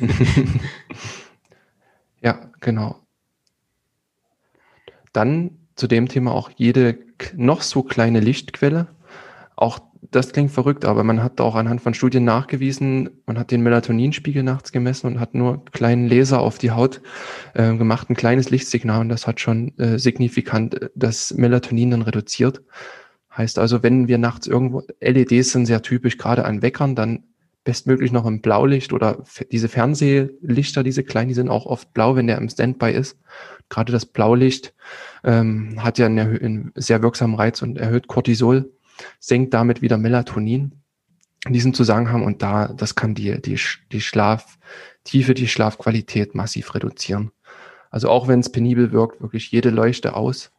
ja, 2.21 2.51
genau. 2.61 3.01
Dann 5.11 5.57
zu 5.75 5.87
dem 5.87 6.07
Thema 6.07 6.33
auch 6.33 6.51
jede 6.55 7.04
noch 7.35 7.61
so 7.61 7.83
kleine 7.83 8.19
Lichtquelle. 8.19 8.87
Auch 9.55 9.79
das 10.11 10.31
klingt 10.31 10.51
verrückt, 10.51 10.85
aber 10.85 11.03
man 11.03 11.23
hat 11.23 11.41
auch 11.41 11.55
anhand 11.55 11.81
von 11.81 11.93
Studien 11.93 12.23
nachgewiesen, 12.25 13.09
man 13.25 13.39
hat 13.39 13.51
den 13.51 13.61
Melatoninspiegel 13.61 14.43
nachts 14.43 14.71
gemessen 14.71 15.07
und 15.07 15.19
hat 15.19 15.33
nur 15.33 15.53
einen 15.53 15.71
kleinen 15.71 16.07
Laser 16.07 16.39
auf 16.39 16.57
die 16.57 16.71
Haut 16.71 17.01
äh, 17.53 17.75
gemacht, 17.75 18.09
ein 18.09 18.15
kleines 18.15 18.49
Lichtsignal 18.49 19.01
und 19.01 19.09
das 19.09 19.27
hat 19.27 19.39
schon 19.39 19.77
äh, 19.77 19.97
signifikant 19.97 20.81
äh, 20.81 20.89
das 20.95 21.33
Melatonin 21.33 21.91
dann 21.91 22.01
reduziert. 22.01 22.61
Heißt 23.35 23.59
also, 23.59 23.83
wenn 23.83 24.07
wir 24.07 24.17
nachts 24.17 24.47
irgendwo, 24.47 24.83
LEDs 25.01 25.51
sind 25.51 25.65
sehr 25.65 25.81
typisch, 25.81 26.17
gerade 26.17 26.45
an 26.45 26.61
Weckern, 26.61 26.95
dann 26.95 27.23
bestmöglich 27.65 28.11
noch 28.13 28.25
im 28.25 28.41
Blaulicht 28.41 28.93
oder 28.93 29.23
diese 29.51 29.67
Fernsehlichter, 29.67 30.83
diese 30.83 31.03
kleinen, 31.03 31.27
die 31.27 31.33
sind 31.33 31.49
auch 31.49 31.65
oft 31.65 31.93
blau, 31.93 32.15
wenn 32.15 32.27
der 32.27 32.37
im 32.37 32.47
Standby 32.47 32.91
ist. 32.91 33.17
Gerade 33.69 33.91
das 33.91 34.05
Blaulicht 34.05 34.73
ähm, 35.23 35.83
hat 35.83 35.97
ja 35.97 36.05
einen, 36.05 36.39
einen, 36.39 36.71
sehr 36.75 37.01
wirksamen 37.01 37.35
Reiz 37.35 37.61
und 37.63 37.77
erhöht 37.77 38.07
Cortisol, 38.07 38.71
senkt 39.19 39.53
damit 39.53 39.81
wieder 39.81 39.97
Melatonin 39.97 40.83
in 41.47 41.53
diesem 41.53 41.73
Zusammenhang 41.73 42.23
und 42.23 42.41
da, 42.41 42.67
das 42.67 42.95
kann 42.95 43.15
die, 43.15 43.41
die, 43.41 43.59
die 43.91 44.01
Schlaftiefe, 44.01 45.33
die 45.33 45.47
Schlafqualität 45.47 46.35
massiv 46.35 46.75
reduzieren. 46.75 47.31
Also 47.89 48.09
auch 48.09 48.27
wenn 48.27 48.41
es 48.41 48.51
penibel 48.51 48.91
wirkt, 48.91 49.21
wirklich 49.21 49.51
jede 49.51 49.71
Leuchte 49.71 50.15
aus. 50.15 50.51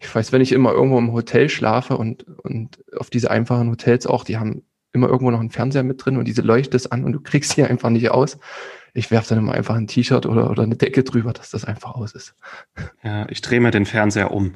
Ich 0.00 0.12
weiß, 0.12 0.32
wenn 0.32 0.40
ich 0.40 0.52
immer 0.52 0.72
irgendwo 0.72 0.98
im 0.98 1.12
Hotel 1.12 1.48
schlafe 1.48 1.96
und, 1.96 2.24
und 2.38 2.82
auf 2.96 3.10
diese 3.10 3.30
einfachen 3.30 3.70
Hotels 3.70 4.06
auch, 4.06 4.24
die 4.24 4.38
haben 4.38 4.62
immer 4.92 5.08
irgendwo 5.08 5.30
noch 5.30 5.40
ein 5.40 5.50
Fernseher 5.50 5.82
mit 5.82 6.04
drin 6.04 6.16
und 6.16 6.26
diese 6.26 6.42
Leuchte 6.42 6.76
ist 6.76 6.88
an 6.88 7.04
und 7.04 7.12
du 7.12 7.20
kriegst 7.20 7.52
sie 7.52 7.64
einfach 7.64 7.90
nicht 7.90 8.10
aus. 8.10 8.38
Ich 8.92 9.10
werfe 9.10 9.28
dann 9.30 9.38
immer 9.38 9.52
einfach 9.52 9.76
ein 9.76 9.86
T-Shirt 9.86 10.26
oder, 10.26 10.50
oder 10.50 10.64
eine 10.64 10.76
Decke 10.76 11.04
drüber, 11.04 11.32
dass 11.32 11.50
das 11.50 11.64
einfach 11.64 11.94
aus 11.94 12.12
ist. 12.12 12.34
Ja, 13.04 13.28
ich 13.28 13.40
drehe 13.40 13.60
mir 13.60 13.70
den 13.70 13.86
Fernseher 13.86 14.32
um. 14.32 14.54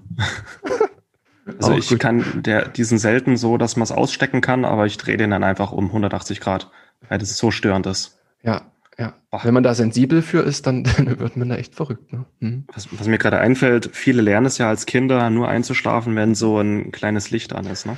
also 1.47 1.73
Auch 1.73 1.79
ich 1.79 1.89
gut. 1.89 2.01
kann 2.01 2.25
der, 2.43 2.69
diesen 2.69 2.99
selten 2.99 3.37
so, 3.37 3.59
dass 3.59 3.77
man 3.77 3.85
es 3.85 3.93
ausstecken 3.93 4.41
kann, 4.41 4.65
aber 4.65 4.87
ich 4.87 4.99
drehe 4.99 5.17
den 5.17 5.31
dann 5.31 5.45
einfach 5.45 5.71
um 5.71 5.87
180 5.87 6.41
Grad, 6.41 6.71
weil 7.09 7.19
das 7.19 7.37
so 7.37 7.53
störend 7.53 7.87
ist. 7.87 8.19
Ja, 8.43 8.63
ja. 8.99 9.15
Wenn 9.43 9.55
man 9.55 9.63
da 9.63 9.75
sensibel 9.75 10.23
für 10.23 10.41
ist, 10.41 10.67
dann, 10.67 10.85
dann 10.97 11.19
wird 11.19 11.37
man 11.37 11.49
da 11.49 11.57
echt 11.57 11.75
verrückt. 11.75 12.13
Ne? 12.13 12.25
Hm. 12.41 12.65
Was, 12.73 12.89
was, 12.91 13.07
mir 13.07 13.19
gerade 13.19 13.39
einfällt, 13.39 13.91
viele 13.93 14.23
lernen 14.23 14.47
es 14.47 14.59
ja 14.59 14.69
als 14.69 14.87
Kinder, 14.87 15.31
nur 15.31 15.49
einzuschlafen, 15.49 16.17
wenn 16.17 16.35
so 16.35 16.59
ein 16.59 16.93
kleines 16.93 17.31
Licht 17.31 17.53
an 17.53 17.67
ist. 17.67 17.87
Ne? 17.87 17.97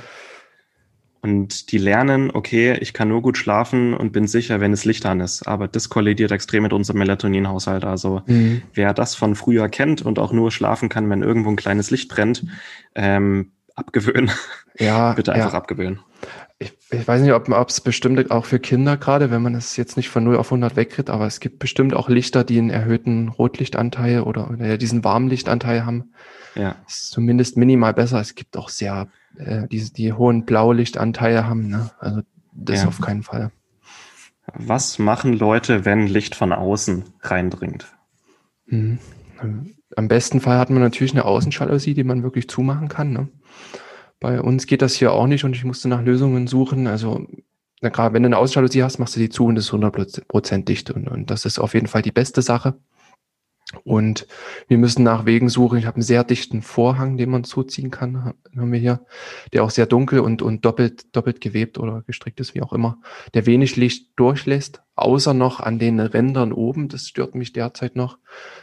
Und 1.27 1.73
die 1.73 1.77
lernen, 1.77 2.31
okay, 2.33 2.77
ich 2.79 2.93
kann 2.93 3.09
nur 3.09 3.21
gut 3.21 3.37
schlafen 3.37 3.93
und 3.93 4.13
bin 4.13 4.27
sicher, 4.27 4.61
wenn 4.61 4.71
es 4.71 4.85
Licht 4.85 5.05
an 5.05 5.19
ist. 5.19 5.45
Aber 5.45 5.67
das 5.67 5.89
kollidiert 5.89 6.31
extrem 6.31 6.63
mit 6.63 6.71
unserem 6.71 6.99
Melatoninhaushalt. 6.99 7.83
Also 7.83 8.21
mhm. 8.27 8.61
wer 8.73 8.93
das 8.93 9.13
von 9.13 9.35
früher 9.35 9.67
kennt 9.67 10.01
und 10.01 10.19
auch 10.19 10.31
nur 10.31 10.51
schlafen 10.51 10.87
kann, 10.87 11.09
wenn 11.09 11.23
irgendwo 11.23 11.49
ein 11.49 11.57
kleines 11.57 11.91
Licht 11.91 12.07
brennt, 12.07 12.45
ähm, 12.95 13.51
abgewöhnen. 13.75 14.31
Ja, 14.79 15.11
bitte 15.17 15.33
einfach 15.33 15.51
ja. 15.51 15.57
abgewöhnen. 15.57 15.99
Ich, 16.59 16.71
ich 16.91 17.05
weiß 17.05 17.21
nicht, 17.21 17.33
ob 17.33 17.69
es 17.69 17.81
bestimmt 17.81 18.31
auch 18.31 18.45
für 18.45 18.59
Kinder 18.59 18.95
gerade, 18.95 19.29
wenn 19.29 19.41
man 19.41 19.53
es 19.53 19.75
jetzt 19.75 19.97
nicht 19.97 20.07
von 20.07 20.23
0 20.23 20.37
auf 20.37 20.47
100 20.47 20.77
wegkriegt, 20.77 21.09
aber 21.09 21.27
es 21.27 21.41
gibt 21.41 21.59
bestimmt 21.59 21.93
auch 21.93 22.07
Lichter, 22.07 22.45
die 22.45 22.57
einen 22.57 22.69
erhöhten 22.69 23.27
Rotlichtanteil 23.27 24.21
oder, 24.21 24.49
oder 24.49 24.77
diesen 24.77 25.03
Warmlichtanteil 25.03 25.85
haben. 25.85 26.13
Ja. 26.55 26.77
ist 26.87 27.11
zumindest 27.11 27.57
minimal 27.57 27.93
besser. 27.93 28.21
Es 28.21 28.33
gibt 28.33 28.55
auch 28.55 28.69
sehr 28.69 29.09
äh, 29.37 29.67
die, 29.67 29.91
die 29.91 30.13
hohen 30.13 30.45
Blaulichtanteile 30.45 31.47
haben. 31.47 31.69
Ne? 31.69 31.89
Also 31.99 32.21
das 32.53 32.81
ja. 32.81 32.87
auf 32.87 33.01
keinen 33.01 33.23
Fall. 33.23 33.51
Was 34.53 34.97
machen 34.97 35.33
Leute, 35.33 35.85
wenn 35.85 36.07
Licht 36.07 36.35
von 36.35 36.53
außen 36.53 37.03
reindringt? 37.21 37.87
Mhm. 38.65 38.99
Am 39.95 40.07
besten 40.07 40.41
Fall 40.41 40.57
hat 40.57 40.69
man 40.69 40.81
natürlich 40.81 41.13
eine 41.13 41.25
Außenjalousie, 41.25 41.93
die 41.93 42.03
man 42.03 42.23
wirklich 42.23 42.49
zumachen 42.49 42.87
kann. 42.87 43.11
Ne? 43.11 43.27
Bei 44.19 44.41
uns 44.41 44.65
geht 44.65 44.81
das 44.81 44.95
hier 44.95 45.11
auch 45.11 45.27
nicht 45.27 45.43
und 45.43 45.55
ich 45.55 45.63
musste 45.63 45.87
nach 45.87 46.01
Lösungen 46.01 46.47
suchen. 46.47 46.87
Also 46.87 47.27
na, 47.81 47.89
gerade 47.89 48.13
wenn 48.13 48.23
du 48.23 48.27
eine 48.27 48.37
Außenjalousie 48.37 48.83
hast, 48.83 48.97
machst 48.97 49.15
du 49.15 49.19
die 49.19 49.29
zu 49.29 49.45
und 49.45 49.55
das 49.55 49.65
ist 49.65 49.73
100% 49.73 50.63
dicht. 50.63 50.91
Und, 50.91 51.07
und 51.07 51.29
das 51.29 51.45
ist 51.45 51.59
auf 51.59 51.73
jeden 51.73 51.87
Fall 51.87 52.01
die 52.01 52.11
beste 52.11 52.41
Sache. 52.41 52.75
Und 53.83 54.27
wir 54.69 54.77
müssen 54.77 55.03
nach 55.03 55.25
Wegen 55.25 55.49
suchen. 55.49 55.77
Ich 55.77 55.85
habe 55.85 55.95
einen 55.95 56.03
sehr 56.03 56.23
dichten 56.23 56.61
Vorhang, 56.61 57.17
den 57.17 57.29
man 57.29 57.43
zuziehen 57.43 57.91
kann, 57.91 58.33
haben 58.55 58.71
wir 58.71 58.79
hier, 58.79 59.05
der 59.51 59.63
auch 59.63 59.71
sehr 59.71 59.85
dunkel 59.85 60.21
und, 60.21 60.41
und 60.41 60.63
doppelt, 60.63 61.13
doppelt 61.13 61.41
gewebt 61.41 61.77
oder 61.77 62.01
gestrickt 62.07 62.39
ist, 62.39 62.55
wie 62.55 62.61
auch 62.61 62.71
immer, 62.71 62.99
der 63.33 63.45
wenig 63.45 63.75
Licht 63.75 64.11
durchlässt, 64.15 64.83
außer 64.95 65.33
noch 65.33 65.59
an 65.59 65.79
den 65.79 65.99
Rändern 65.99 66.53
oben. 66.53 66.87
Das 66.87 67.07
stört 67.07 67.35
mich 67.35 67.51
derzeit 67.51 67.97
noch. 67.97 68.19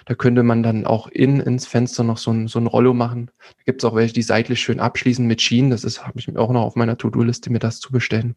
Da 0.07 0.15
könnte 0.15 0.43
man 0.43 0.63
dann 0.63 0.87
auch 0.87 1.09
in, 1.09 1.39
ins 1.39 1.67
Fenster 1.67 2.03
noch 2.03 2.19
so 2.19 2.31
ein, 2.31 2.49
so 2.49 2.59
ein 2.59 2.67
Rollo 2.67 2.95
machen. 2.95 3.31
Da 3.39 3.63
gibt 3.67 3.83
es 3.83 3.85
auch 3.85 3.95
welche, 3.95 4.15
die 4.15 4.23
seitlich 4.23 4.61
schön 4.61 4.81
abschließen 4.81 5.27
mit 5.27 5.43
Schienen. 5.43 5.69
Das 5.69 5.85
ist, 5.85 6.07
habe 6.07 6.19
ich 6.19 6.35
auch 6.35 6.51
noch 6.51 6.63
auf 6.63 6.77
meiner 6.77 6.97
To-Do-Liste, 6.97 7.53
mir 7.53 7.59
das 7.59 7.79
zu 7.79 7.93
bestellen. 7.93 8.37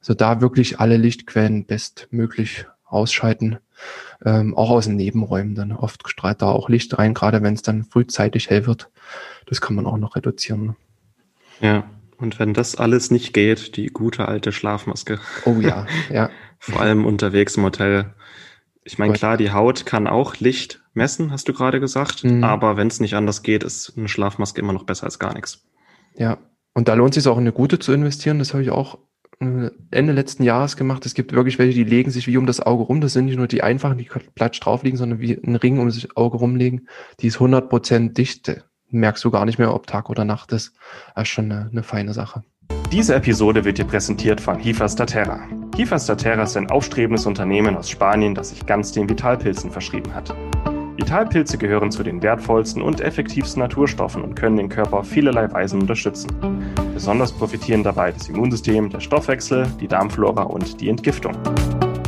Also 0.00 0.14
da 0.14 0.40
wirklich 0.40 0.80
alle 0.80 0.96
Lichtquellen 0.96 1.64
bestmöglich 1.66 2.66
ausschalten 2.90 3.58
ähm, 4.24 4.56
auch 4.56 4.70
aus 4.70 4.86
den 4.86 4.96
Nebenräumen 4.96 5.54
dann. 5.54 5.72
Oft 5.72 6.08
strahlt 6.08 6.42
da 6.42 6.46
auch 6.46 6.68
Licht 6.68 6.96
rein, 6.98 7.14
gerade 7.14 7.42
wenn 7.42 7.54
es 7.54 7.62
dann 7.62 7.84
frühzeitig 7.84 8.50
hell 8.50 8.66
wird. 8.66 8.90
Das 9.46 9.60
kann 9.60 9.76
man 9.76 9.86
auch 9.86 9.96
noch 9.96 10.16
reduzieren. 10.16 10.76
Ja, 11.60 11.84
und 12.18 12.38
wenn 12.38 12.52
das 12.52 12.76
alles 12.76 13.10
nicht 13.10 13.32
geht, 13.32 13.76
die 13.76 13.86
gute 13.86 14.28
alte 14.28 14.52
Schlafmaske. 14.52 15.18
Oh 15.44 15.56
ja, 15.60 15.86
ja. 16.12 16.30
Vor 16.58 16.80
allem 16.80 17.06
unterwegs 17.06 17.56
im 17.56 17.64
Hotel. 17.64 18.14
Ich 18.84 18.98
meine, 18.98 19.14
klar, 19.14 19.36
die 19.36 19.52
Haut 19.52 19.86
kann 19.86 20.06
auch 20.06 20.36
Licht 20.36 20.82
messen, 20.92 21.32
hast 21.32 21.48
du 21.48 21.52
gerade 21.52 21.80
gesagt. 21.80 22.24
Mhm. 22.24 22.44
Aber 22.44 22.76
wenn 22.76 22.88
es 22.88 23.00
nicht 23.00 23.14
anders 23.14 23.42
geht, 23.42 23.62
ist 23.62 23.96
eine 23.96 24.08
Schlafmaske 24.08 24.60
immer 24.60 24.72
noch 24.72 24.84
besser 24.84 25.04
als 25.04 25.18
gar 25.18 25.34
nichts. 25.34 25.64
Ja, 26.16 26.38
und 26.74 26.88
da 26.88 26.94
lohnt 26.94 27.16
es 27.16 27.22
sich 27.22 27.30
auch 27.30 27.38
eine 27.38 27.52
gute 27.52 27.78
zu 27.78 27.92
investieren. 27.92 28.38
Das 28.38 28.52
habe 28.52 28.62
ich 28.62 28.70
auch 28.70 28.98
Ende 29.40 30.12
letzten 30.12 30.42
Jahres 30.42 30.76
gemacht. 30.76 31.06
Es 31.06 31.14
gibt 31.14 31.32
wirklich 31.32 31.58
welche, 31.58 31.72
die 31.72 31.84
legen 31.84 32.10
sich 32.10 32.26
wie 32.26 32.36
um 32.36 32.46
das 32.46 32.60
Auge 32.60 32.82
rum. 32.84 33.00
Das 33.00 33.14
sind 33.14 33.24
nicht 33.24 33.38
nur 33.38 33.46
die 33.46 33.62
einfachen, 33.62 33.96
die 33.96 34.08
platsch 34.34 34.60
drauf 34.60 34.82
liegen, 34.82 34.98
sondern 34.98 35.20
wie 35.20 35.32
ein 35.32 35.56
Ring 35.56 35.78
um 35.78 35.86
das 35.86 36.06
Auge 36.14 36.36
rumlegen. 36.36 36.88
Die 37.20 37.28
ist 37.28 37.38
100% 37.38 38.12
dicht. 38.12 38.62
Merkst 38.90 39.24
du 39.24 39.30
gar 39.30 39.46
nicht 39.46 39.58
mehr, 39.58 39.72
ob 39.72 39.86
Tag 39.86 40.10
oder 40.10 40.26
Nacht 40.26 40.52
ist. 40.52 40.74
Das 41.14 41.22
ist 41.22 41.28
schon 41.28 41.50
eine, 41.50 41.70
eine 41.70 41.82
feine 41.82 42.12
Sache. 42.12 42.42
Diese 42.92 43.14
Episode 43.14 43.64
wird 43.64 43.78
dir 43.78 43.84
präsentiert 43.84 44.40
von 44.40 44.58
Hifa 44.58 44.88
Statera. 44.88 45.40
Hifa 45.76 45.98
Statera 45.98 46.42
ist 46.42 46.56
ein 46.56 46.70
aufstrebendes 46.70 47.24
Unternehmen 47.24 47.76
aus 47.76 47.88
Spanien, 47.88 48.34
das 48.34 48.50
sich 48.50 48.66
ganz 48.66 48.92
den 48.92 49.08
Vitalpilzen 49.08 49.70
verschrieben 49.70 50.12
hat. 50.12 50.34
Vitalpilze 51.00 51.56
gehören 51.56 51.90
zu 51.90 52.02
den 52.02 52.22
wertvollsten 52.22 52.82
und 52.82 53.00
effektivsten 53.00 53.62
Naturstoffen 53.62 54.22
und 54.22 54.34
können 54.34 54.58
den 54.58 54.68
Körper 54.68 54.98
auf 54.98 55.08
vielerlei 55.08 55.50
Weisen 55.50 55.80
unterstützen. 55.80 56.30
Besonders 56.92 57.32
profitieren 57.32 57.82
dabei 57.82 58.12
das 58.12 58.28
Immunsystem, 58.28 58.90
der 58.90 59.00
Stoffwechsel, 59.00 59.66
die 59.80 59.88
Darmflora 59.88 60.42
und 60.42 60.78
die 60.82 60.90
Entgiftung. 60.90 61.32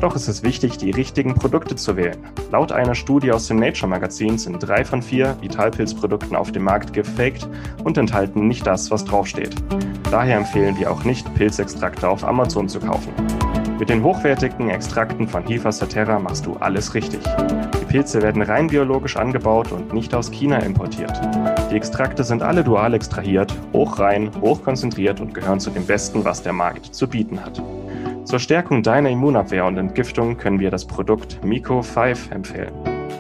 Doch 0.03 0.15
ist 0.15 0.29
es 0.29 0.43
wichtig, 0.43 0.77
die 0.77 0.91
richtigen 0.91 1.35
Produkte 1.35 1.75
zu 1.75 1.97
wählen. 1.97 2.19
Laut 2.51 2.71
einer 2.71 2.95
Studie 2.95 3.33
aus 3.33 3.47
dem 3.47 3.57
Nature 3.57 3.89
Magazin 3.89 4.37
sind 4.37 4.59
drei 4.59 4.85
von 4.85 5.01
vier 5.01 5.37
Vitalpilzprodukten 5.41 6.37
auf 6.37 6.53
dem 6.53 6.65
Markt 6.65 6.93
gefaked 6.93 7.49
und 7.85 7.97
enthalten 7.97 8.47
nicht 8.47 8.67
das, 8.67 8.91
was 8.91 9.07
draufsteht. 9.07 9.55
Daher 10.11 10.37
empfehlen 10.37 10.79
wir 10.79 10.91
auch 10.91 11.05
nicht, 11.05 11.33
Pilzextrakte 11.35 12.07
auf 12.07 12.25
Amazon 12.25 12.69
zu 12.69 12.79
kaufen. 12.79 13.15
Mit 13.79 13.89
den 13.89 14.03
hochwertigen 14.03 14.69
Extrakten 14.69 15.27
von 15.27 15.47
Hifa 15.47 15.73
Saterra 15.73 16.19
machst 16.19 16.45
du 16.45 16.57
alles 16.61 16.93
richtig. 16.95 17.23
Pilze 17.93 18.23
werden 18.23 18.41
rein 18.41 18.69
biologisch 18.69 19.19
angebaut 19.19 19.71
und 19.71 19.93
nicht 19.93 20.15
aus 20.15 20.31
China 20.31 20.57
importiert. 20.61 21.13
Die 21.71 21.77
Extrakte 21.77 22.25
sind 22.25 22.43
alle 22.43 22.65
dual 22.65 22.95
extrahiert, 22.95 23.55
hochrein, 23.75 24.31
hochkonzentriert 24.41 25.21
und 25.21 25.35
gehören 25.35 25.61
zu 25.61 25.69
dem 25.69 25.85
Besten, 25.85 26.25
was 26.25 26.43
der 26.43 26.55
Markt 26.55 26.95
zu 26.95 27.07
bieten 27.07 27.45
hat. 27.45 27.63
Zur 28.25 28.39
Stärkung 28.39 28.83
deiner 28.83 29.11
Immunabwehr 29.11 29.67
und 29.67 29.77
Entgiftung 29.77 30.39
können 30.39 30.59
wir 30.59 30.71
das 30.71 30.87
Produkt 30.87 31.45
Miko 31.45 31.83
5 31.83 32.31
empfehlen. 32.31 32.73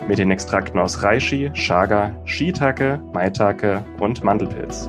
Mit 0.08 0.16
den 0.16 0.30
Extrakten 0.30 0.78
aus 0.78 1.02
Reishi, 1.02 1.50
Chaga, 1.52 2.12
Shiitake, 2.24 2.98
Maitake 3.12 3.84
und 4.00 4.24
Mandelpilz. 4.24 4.88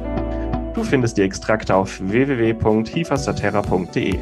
Du 0.75 0.83
findest 0.83 1.17
die 1.17 1.23
Extrakte 1.23 1.75
auf 1.75 1.99
www.hifasaterra.de. 1.99 4.17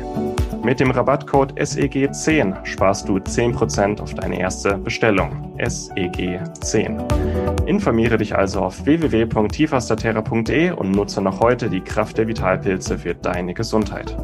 Mit 0.63 0.79
dem 0.79 0.91
Rabattcode 0.91 1.59
SEG10 1.59 2.65
sparst 2.65 3.09
du 3.09 3.17
10% 3.17 3.99
auf 3.99 4.13
deine 4.13 4.39
erste 4.39 4.77
Bestellung. 4.77 5.57
SEG10. 5.57 7.65
Informiere 7.65 8.17
dich 8.17 8.35
also 8.35 8.61
auf 8.61 8.85
www.tifastaterra.de 8.85 10.71
und 10.71 10.91
nutze 10.91 11.19
noch 11.19 11.39
heute 11.39 11.67
die 11.67 11.81
Kraft 11.81 12.19
der 12.19 12.27
Vitalpilze 12.27 12.99
für 12.99 13.15
deine 13.15 13.55
Gesundheit. 13.55 14.15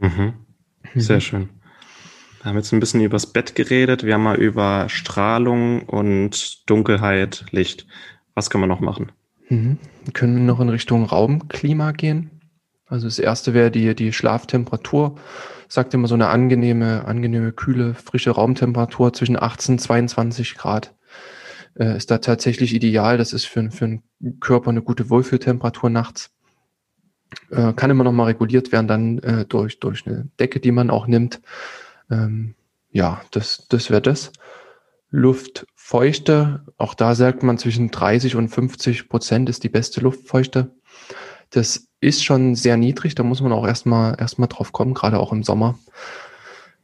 Mhm. 0.00 0.34
Sehr 0.94 1.20
schön. 1.20 1.48
Wir 2.42 2.50
haben 2.50 2.56
jetzt 2.56 2.72
ein 2.72 2.80
bisschen 2.80 3.00
übers 3.00 3.32
Bett 3.32 3.54
geredet. 3.54 4.04
Wir 4.04 4.14
haben 4.14 4.24
mal 4.24 4.36
über 4.36 4.90
Strahlung 4.90 5.82
und 5.82 6.68
Dunkelheit, 6.68 7.46
Licht. 7.50 7.86
Was 8.38 8.50
können 8.50 8.62
wir 8.62 8.68
noch 8.68 8.78
machen? 8.78 9.10
Mhm. 9.48 9.78
Wir 10.04 10.12
können 10.12 10.46
noch 10.46 10.60
in 10.60 10.68
Richtung 10.68 11.04
Raumklima 11.04 11.90
gehen. 11.90 12.30
Also 12.86 13.08
das 13.08 13.18
erste 13.18 13.52
wäre 13.52 13.72
die, 13.72 13.96
die 13.96 14.12
Schlaftemperatur. 14.12 15.16
Sagt 15.66 15.92
immer 15.92 16.06
so 16.06 16.14
eine 16.14 16.28
angenehme, 16.28 17.04
angenehme, 17.04 17.50
kühle, 17.50 17.94
frische 17.94 18.30
Raumtemperatur 18.30 19.12
zwischen 19.12 19.36
18 19.36 19.74
und 19.74 19.78
22 19.80 20.54
Grad. 20.54 20.94
Äh, 21.74 21.96
ist 21.96 22.12
da 22.12 22.18
tatsächlich 22.18 22.76
ideal. 22.76 23.18
Das 23.18 23.32
ist 23.32 23.44
für, 23.44 23.72
für 23.72 23.86
einen 23.86 24.02
Körper 24.38 24.70
eine 24.70 24.82
gute 24.82 25.10
Wohlfühltemperatur 25.10 25.90
nachts. 25.90 26.30
Äh, 27.50 27.72
kann 27.72 27.90
immer 27.90 28.04
noch 28.04 28.12
mal 28.12 28.26
reguliert 28.26 28.70
werden 28.70 28.86
dann 28.86 29.18
äh, 29.18 29.46
durch, 29.46 29.80
durch 29.80 30.06
eine 30.06 30.28
Decke, 30.38 30.60
die 30.60 30.70
man 30.70 30.90
auch 30.90 31.08
nimmt. 31.08 31.40
Ähm, 32.08 32.54
ja, 32.92 33.20
das, 33.32 33.66
das 33.68 33.90
wäre 33.90 34.00
das. 34.00 34.30
Luftfeuchte, 35.88 36.60
auch 36.76 36.92
da 36.92 37.14
sagt 37.14 37.42
man 37.42 37.56
zwischen 37.56 37.90
30 37.90 38.36
und 38.36 38.50
50 38.50 39.08
Prozent 39.08 39.48
ist 39.48 39.64
die 39.64 39.70
beste 39.70 40.02
Luftfeuchte. 40.02 40.70
Das 41.48 41.88
ist 42.00 42.22
schon 42.22 42.56
sehr 42.56 42.76
niedrig, 42.76 43.14
da 43.14 43.22
muss 43.22 43.40
man 43.40 43.52
auch 43.52 43.66
erstmal 43.66 44.14
erstmal 44.20 44.48
drauf 44.48 44.72
kommen, 44.72 44.92
gerade 44.92 45.18
auch 45.18 45.32
im 45.32 45.44
Sommer. 45.44 45.78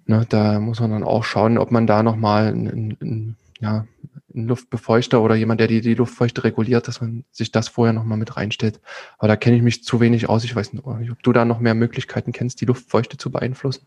Ne, 0.06 0.24
da 0.30 0.58
muss 0.58 0.80
man 0.80 0.90
dann 0.90 1.04
auch 1.04 1.22
schauen, 1.22 1.58
ob 1.58 1.70
man 1.70 1.86
da 1.86 2.02
nochmal 2.02 2.46
einen, 2.46 2.96
einen, 2.98 3.36
ja, 3.60 3.86
einen 4.34 4.48
Luftbefeuchter 4.48 5.20
oder 5.20 5.34
jemand, 5.34 5.60
der 5.60 5.68
die, 5.68 5.82
die 5.82 5.94
Luftfeuchte 5.94 6.42
reguliert, 6.42 6.88
dass 6.88 7.02
man 7.02 7.24
sich 7.30 7.52
das 7.52 7.68
vorher 7.68 7.92
nochmal 7.92 8.16
mit 8.16 8.38
reinstellt. 8.38 8.80
Aber 9.18 9.28
da 9.28 9.36
kenne 9.36 9.56
ich 9.56 9.62
mich 9.62 9.84
zu 9.84 10.00
wenig 10.00 10.30
aus. 10.30 10.44
Ich 10.44 10.56
weiß 10.56 10.72
nicht, 10.72 10.86
ob 10.86 11.22
du 11.22 11.32
da 11.34 11.44
noch 11.44 11.60
mehr 11.60 11.74
Möglichkeiten 11.74 12.32
kennst, 12.32 12.62
die 12.62 12.66
Luftfeuchte 12.66 13.18
zu 13.18 13.30
beeinflussen. 13.30 13.84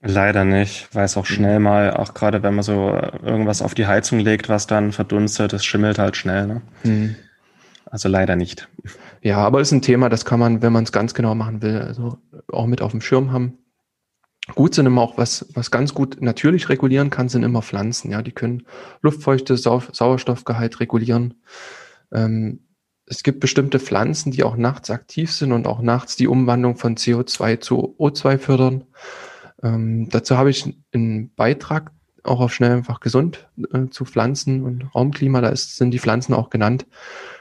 Leider 0.00 0.44
nicht, 0.44 0.88
weil 0.92 1.04
es 1.04 1.16
auch 1.16 1.26
schnell 1.26 1.58
mal, 1.58 1.92
auch 1.92 2.14
gerade 2.14 2.42
wenn 2.44 2.54
man 2.54 2.62
so 2.62 2.94
irgendwas 3.22 3.62
auf 3.62 3.74
die 3.74 3.86
Heizung 3.86 4.20
legt, 4.20 4.48
was 4.48 4.68
dann 4.68 4.92
verdunstet, 4.92 5.52
das 5.52 5.64
schimmelt 5.64 5.98
halt 5.98 6.16
schnell. 6.16 6.46
Ne? 6.46 6.62
Mhm. 6.84 7.16
Also 7.90 8.08
leider 8.08 8.36
nicht. 8.36 8.68
Ja, 9.22 9.38
aber 9.38 9.60
ist 9.60 9.72
ein 9.72 9.82
Thema, 9.82 10.08
das 10.08 10.24
kann 10.24 10.38
man, 10.38 10.62
wenn 10.62 10.72
man 10.72 10.84
es 10.84 10.92
ganz 10.92 11.14
genau 11.14 11.34
machen 11.34 11.62
will, 11.62 11.80
also 11.80 12.18
auch 12.52 12.66
mit 12.66 12.80
auf 12.80 12.92
dem 12.92 13.00
Schirm 13.00 13.32
haben. 13.32 13.58
Gut 14.54 14.74
sind 14.74 14.86
immer 14.86 15.02
auch, 15.02 15.18
was, 15.18 15.46
was 15.54 15.70
ganz 15.70 15.94
gut 15.94 16.22
natürlich 16.22 16.68
regulieren 16.68 17.10
kann, 17.10 17.28
sind 17.28 17.42
immer 17.42 17.62
Pflanzen. 17.62 18.10
Ja, 18.10 18.22
die 18.22 18.32
können 18.32 18.62
Luftfeuchte, 19.02 19.56
Sau 19.56 19.82
Sauerstoffgehalt 19.92 20.80
regulieren. 20.80 21.34
Ähm, 22.12 22.60
es 23.06 23.22
gibt 23.22 23.40
bestimmte 23.40 23.78
Pflanzen, 23.78 24.32
die 24.32 24.44
auch 24.44 24.56
nachts 24.56 24.90
aktiv 24.90 25.32
sind 25.32 25.52
und 25.52 25.66
auch 25.66 25.80
nachts 25.80 26.16
die 26.16 26.28
Umwandlung 26.28 26.76
von 26.76 26.96
CO2 26.96 27.60
zu 27.60 27.96
O2 27.98 28.38
fördern. 28.38 28.84
Ähm, 29.62 30.08
dazu 30.10 30.36
habe 30.36 30.50
ich 30.50 30.74
einen 30.92 31.34
Beitrag 31.34 31.92
auch 32.24 32.40
auf 32.40 32.52
schnell 32.52 32.72
einfach 32.72 33.00
gesund 33.00 33.48
äh, 33.72 33.86
zu 33.88 34.04
Pflanzen 34.04 34.62
und 34.62 34.94
Raumklima. 34.94 35.40
Da 35.40 35.48
ist, 35.48 35.76
sind 35.76 35.90
die 35.90 35.98
Pflanzen 35.98 36.34
auch 36.34 36.50
genannt. 36.50 36.86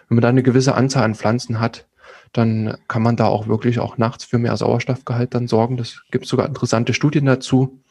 Wenn 0.08 0.16
man 0.16 0.22
da 0.22 0.30
eine 0.30 0.44
gewisse 0.44 0.76
Anzahl 0.76 1.04
an 1.04 1.16
Pflanzen 1.16 1.60
hat, 1.60 1.88
dann 2.34 2.78
kann 2.88 3.02
man 3.02 3.16
da 3.16 3.28
auch 3.28 3.48
wirklich 3.48 3.80
auch 3.80 3.98
nachts 3.98 4.26
für 4.26 4.38
mehr 4.38 4.56
Sauerstoffgehalt 4.56 5.34
dann 5.34 5.48
sorgen. 5.48 5.78
Das 5.78 6.02
gibt 6.12 6.26
sogar 6.26 6.48
interessante 6.48 6.94
Studien 6.94 7.26
dazu. 7.26 7.82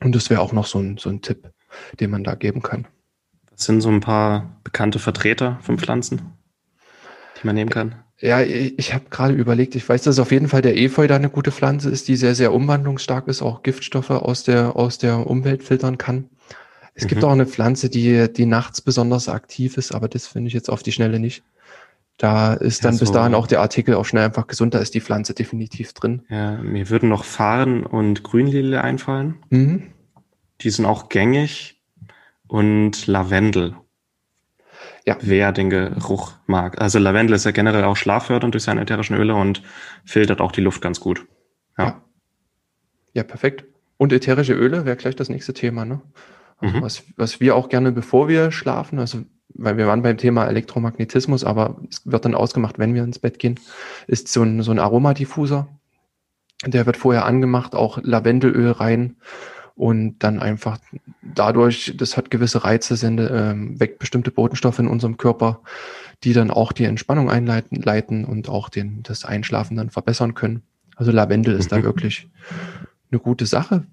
Und 0.00 0.14
das 0.14 0.30
wäre 0.30 0.40
auch 0.40 0.52
noch 0.52 0.66
so 0.66 0.78
ein, 0.78 0.98
so 0.98 1.08
ein 1.08 1.22
Tipp, 1.22 1.50
den 2.00 2.10
man 2.10 2.24
da 2.24 2.34
geben 2.34 2.62
kann. 2.62 2.86
Was 3.50 3.64
sind 3.64 3.80
so 3.80 3.88
ein 3.88 4.00
paar 4.00 4.60
bekannte 4.64 4.98
Vertreter 4.98 5.58
von 5.62 5.78
Pflanzen, 5.78 6.32
man 7.44 7.54
nehmen 7.54 7.70
kann? 7.70 7.96
Ja, 8.20 8.40
ich 8.40 8.94
habe 8.94 9.04
gerade 9.10 9.34
überlegt, 9.34 9.74
ich 9.74 9.88
weiß, 9.88 10.02
dass 10.02 10.18
auf 10.18 10.32
jeden 10.32 10.48
Fall 10.48 10.62
der 10.62 10.76
Efeu 10.78 11.06
da 11.06 11.16
eine 11.16 11.30
gute 11.30 11.50
Pflanze 11.50 11.90
ist, 11.90 12.08
die 12.08 12.16
sehr, 12.16 12.34
sehr 12.34 12.52
umwandlungsstark 12.52 13.28
ist, 13.28 13.42
auch 13.42 13.62
Giftstoffe 13.62 14.10
aus 14.10 14.44
der, 14.44 14.76
aus 14.76 14.98
der 14.98 15.26
Umwelt 15.26 15.62
filtern 15.62 15.98
kann. 15.98 16.30
Es 16.94 17.04
mhm. 17.04 17.08
gibt 17.08 17.24
auch 17.24 17.32
eine 17.32 17.46
Pflanze, 17.46 17.90
die, 17.90 18.32
die 18.32 18.46
nachts 18.46 18.80
besonders 18.80 19.28
aktiv 19.28 19.76
ist, 19.76 19.92
aber 19.92 20.08
das 20.08 20.26
finde 20.26 20.48
ich 20.48 20.54
jetzt 20.54 20.70
auf 20.70 20.82
die 20.82 20.92
Schnelle 20.92 21.18
nicht. 21.18 21.42
Da 22.16 22.54
ist 22.54 22.84
dann 22.84 22.92
ja, 22.92 22.98
so. 22.98 23.04
bis 23.04 23.12
dahin 23.12 23.34
auch 23.34 23.48
der 23.48 23.60
Artikel 23.60 23.94
auch 23.94 24.04
schnell 24.04 24.24
einfach 24.24 24.46
gesund, 24.46 24.74
da 24.74 24.78
ist 24.78 24.94
die 24.94 25.00
Pflanze 25.00 25.34
definitiv 25.34 25.92
drin. 25.92 26.22
Ja, 26.28 26.52
mir 26.62 26.88
würden 26.90 27.08
noch 27.08 27.24
Farn 27.24 27.84
und 27.84 28.22
Grünlilie 28.22 28.80
einfallen. 28.80 29.36
Mhm. 29.50 29.90
Die 30.60 30.70
sind 30.70 30.86
auch 30.86 31.08
gängig. 31.08 31.80
Und 32.46 33.08
Lavendel. 33.08 33.74
Ja. 35.06 35.18
Wer 35.20 35.52
den 35.52 35.68
Geruch 35.68 36.32
mag. 36.46 36.80
Also 36.80 36.98
Lavendel 36.98 37.36
ist 37.36 37.44
ja 37.44 37.50
generell 37.50 37.84
auch 37.84 37.96
schlaffördernd 37.96 38.54
durch 38.54 38.64
seine 38.64 38.80
ätherischen 38.80 39.16
Öle 39.16 39.34
und 39.34 39.62
filtert 40.04 40.40
auch 40.40 40.50
die 40.50 40.62
Luft 40.62 40.80
ganz 40.80 40.98
gut. 40.98 41.26
Ja. 41.76 41.84
Ja, 41.84 42.02
ja 43.12 43.22
perfekt. 43.22 43.64
Und 43.98 44.12
ätherische 44.12 44.54
Öle 44.54 44.86
wäre 44.86 44.96
gleich 44.96 45.14
das 45.14 45.28
nächste 45.28 45.52
Thema, 45.52 45.84
ne? 45.84 46.00
Also 46.58 46.78
mhm. 46.78 46.82
was, 46.82 47.02
was 47.16 47.40
wir 47.40 47.54
auch 47.54 47.68
gerne, 47.68 47.92
bevor 47.92 48.28
wir 48.28 48.50
schlafen, 48.50 48.98
also 48.98 49.24
weil 49.54 49.76
wir 49.76 49.86
waren 49.86 50.02
beim 50.02 50.16
Thema 50.16 50.46
Elektromagnetismus, 50.46 51.44
aber 51.44 51.80
es 51.90 52.04
wird 52.04 52.24
dann 52.24 52.34
ausgemacht, 52.34 52.78
wenn 52.78 52.94
wir 52.94 53.04
ins 53.04 53.18
Bett 53.18 53.38
gehen, 53.38 53.60
ist 54.06 54.28
so 54.28 54.42
ein, 54.42 54.62
so 54.62 54.72
ein 54.72 54.78
Aromadiffuser. 54.78 55.68
Der 56.66 56.86
wird 56.86 56.96
vorher 56.96 57.24
angemacht, 57.26 57.74
auch 57.74 57.98
Lavendelöl 58.02 58.72
rein 58.72 59.16
und 59.76 60.18
dann 60.20 60.40
einfach 60.40 60.78
dadurch, 61.22 61.94
das 61.96 62.16
hat 62.16 62.30
gewisse 62.30 62.64
Reize, 62.64 62.96
sende, 62.96 63.28
ähm, 63.28 63.78
weckt 63.80 63.98
bestimmte 63.98 64.30
Botenstoffe 64.30 64.78
in 64.78 64.86
unserem 64.86 65.16
Körper, 65.16 65.60
die 66.22 66.32
dann 66.32 66.50
auch 66.50 66.72
die 66.72 66.84
Entspannung 66.84 67.30
einleiten 67.30 67.82
leiten 67.82 68.24
und 68.24 68.48
auch 68.48 68.68
den, 68.68 69.02
das 69.02 69.24
Einschlafen 69.24 69.76
dann 69.76 69.90
verbessern 69.90 70.34
können. 70.34 70.62
Also 70.96 71.10
Lavendel 71.10 71.56
ist 71.56 71.72
da 71.72 71.78
mhm. 71.78 71.84
wirklich 71.84 72.28
eine 73.10 73.20
gute 73.20 73.46
Sache. 73.46 73.84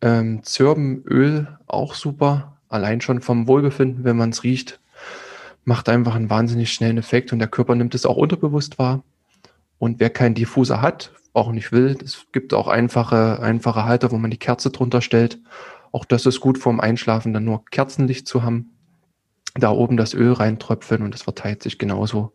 Ähm, 0.00 0.42
Zirbenöl 0.42 1.46
auch 1.66 1.94
super, 1.94 2.56
allein 2.68 3.00
schon 3.00 3.20
vom 3.20 3.46
Wohlbefinden, 3.46 4.02
wenn 4.04 4.16
man 4.16 4.30
es 4.30 4.42
riecht, 4.42 4.80
macht 5.64 5.88
einfach 5.88 6.16
einen 6.16 6.30
wahnsinnig 6.30 6.72
schnellen 6.72 6.98
Effekt 6.98 7.32
und 7.32 7.38
der 7.38 7.48
Körper 7.48 7.76
nimmt 7.76 7.94
es 7.94 8.06
auch 8.06 8.16
unterbewusst 8.16 8.80
wahr. 8.80 9.04
Und 9.82 9.98
wer 9.98 10.10
keinen 10.10 10.36
Diffuser 10.36 10.80
hat, 10.80 11.10
auch 11.32 11.50
nicht 11.50 11.72
will, 11.72 11.98
es 12.04 12.26
gibt 12.30 12.54
auch 12.54 12.68
einfache, 12.68 13.40
einfache 13.42 13.84
Halter, 13.84 14.12
wo 14.12 14.16
man 14.16 14.30
die 14.30 14.38
Kerze 14.38 14.70
drunter 14.70 15.00
stellt. 15.00 15.40
Auch 15.90 16.04
das 16.04 16.24
ist 16.24 16.38
gut 16.38 16.56
vorm 16.56 16.78
Einschlafen, 16.78 17.32
dann 17.32 17.44
nur 17.44 17.64
Kerzenlicht 17.64 18.28
zu 18.28 18.44
haben. 18.44 18.76
Da 19.56 19.72
oben 19.72 19.96
das 19.96 20.14
Öl 20.14 20.34
reintröpfeln 20.34 21.02
und 21.02 21.16
es 21.16 21.22
verteilt 21.22 21.64
sich 21.64 21.78
genauso. 21.78 22.32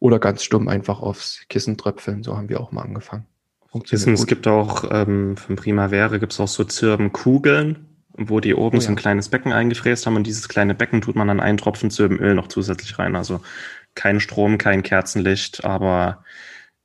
Oder 0.00 0.18
ganz 0.18 0.42
stumm 0.42 0.66
einfach 0.66 1.00
aufs 1.00 1.44
Kissen 1.48 1.76
tröpfeln. 1.76 2.24
So 2.24 2.36
haben 2.36 2.48
wir 2.48 2.58
auch 2.58 2.72
mal 2.72 2.82
angefangen. 2.82 3.24
Wissen, 3.72 4.14
es 4.14 4.26
gibt 4.26 4.48
auch 4.48 4.82
ähm, 4.90 5.36
von 5.36 5.54
Primavera 5.54 6.18
gibt 6.18 6.32
es 6.32 6.40
auch 6.40 6.48
so 6.48 6.64
Zirbenkugeln, 6.64 7.86
wo 8.14 8.40
die 8.40 8.56
oben 8.56 8.78
oh, 8.78 8.80
ja. 8.80 8.86
so 8.86 8.90
ein 8.90 8.96
kleines 8.96 9.28
Becken 9.28 9.52
eingefräst 9.52 10.06
haben 10.06 10.16
und 10.16 10.26
dieses 10.26 10.48
kleine 10.48 10.74
Becken 10.74 11.02
tut 11.02 11.14
man 11.14 11.28
dann 11.28 11.38
einen 11.38 11.56
Tropfen 11.56 11.92
Zirbenöl 11.92 12.34
noch 12.34 12.48
zusätzlich 12.48 12.98
rein. 12.98 13.14
Also 13.14 13.42
kein 13.94 14.18
Strom, 14.18 14.58
kein 14.58 14.82
Kerzenlicht, 14.82 15.64
aber 15.64 16.24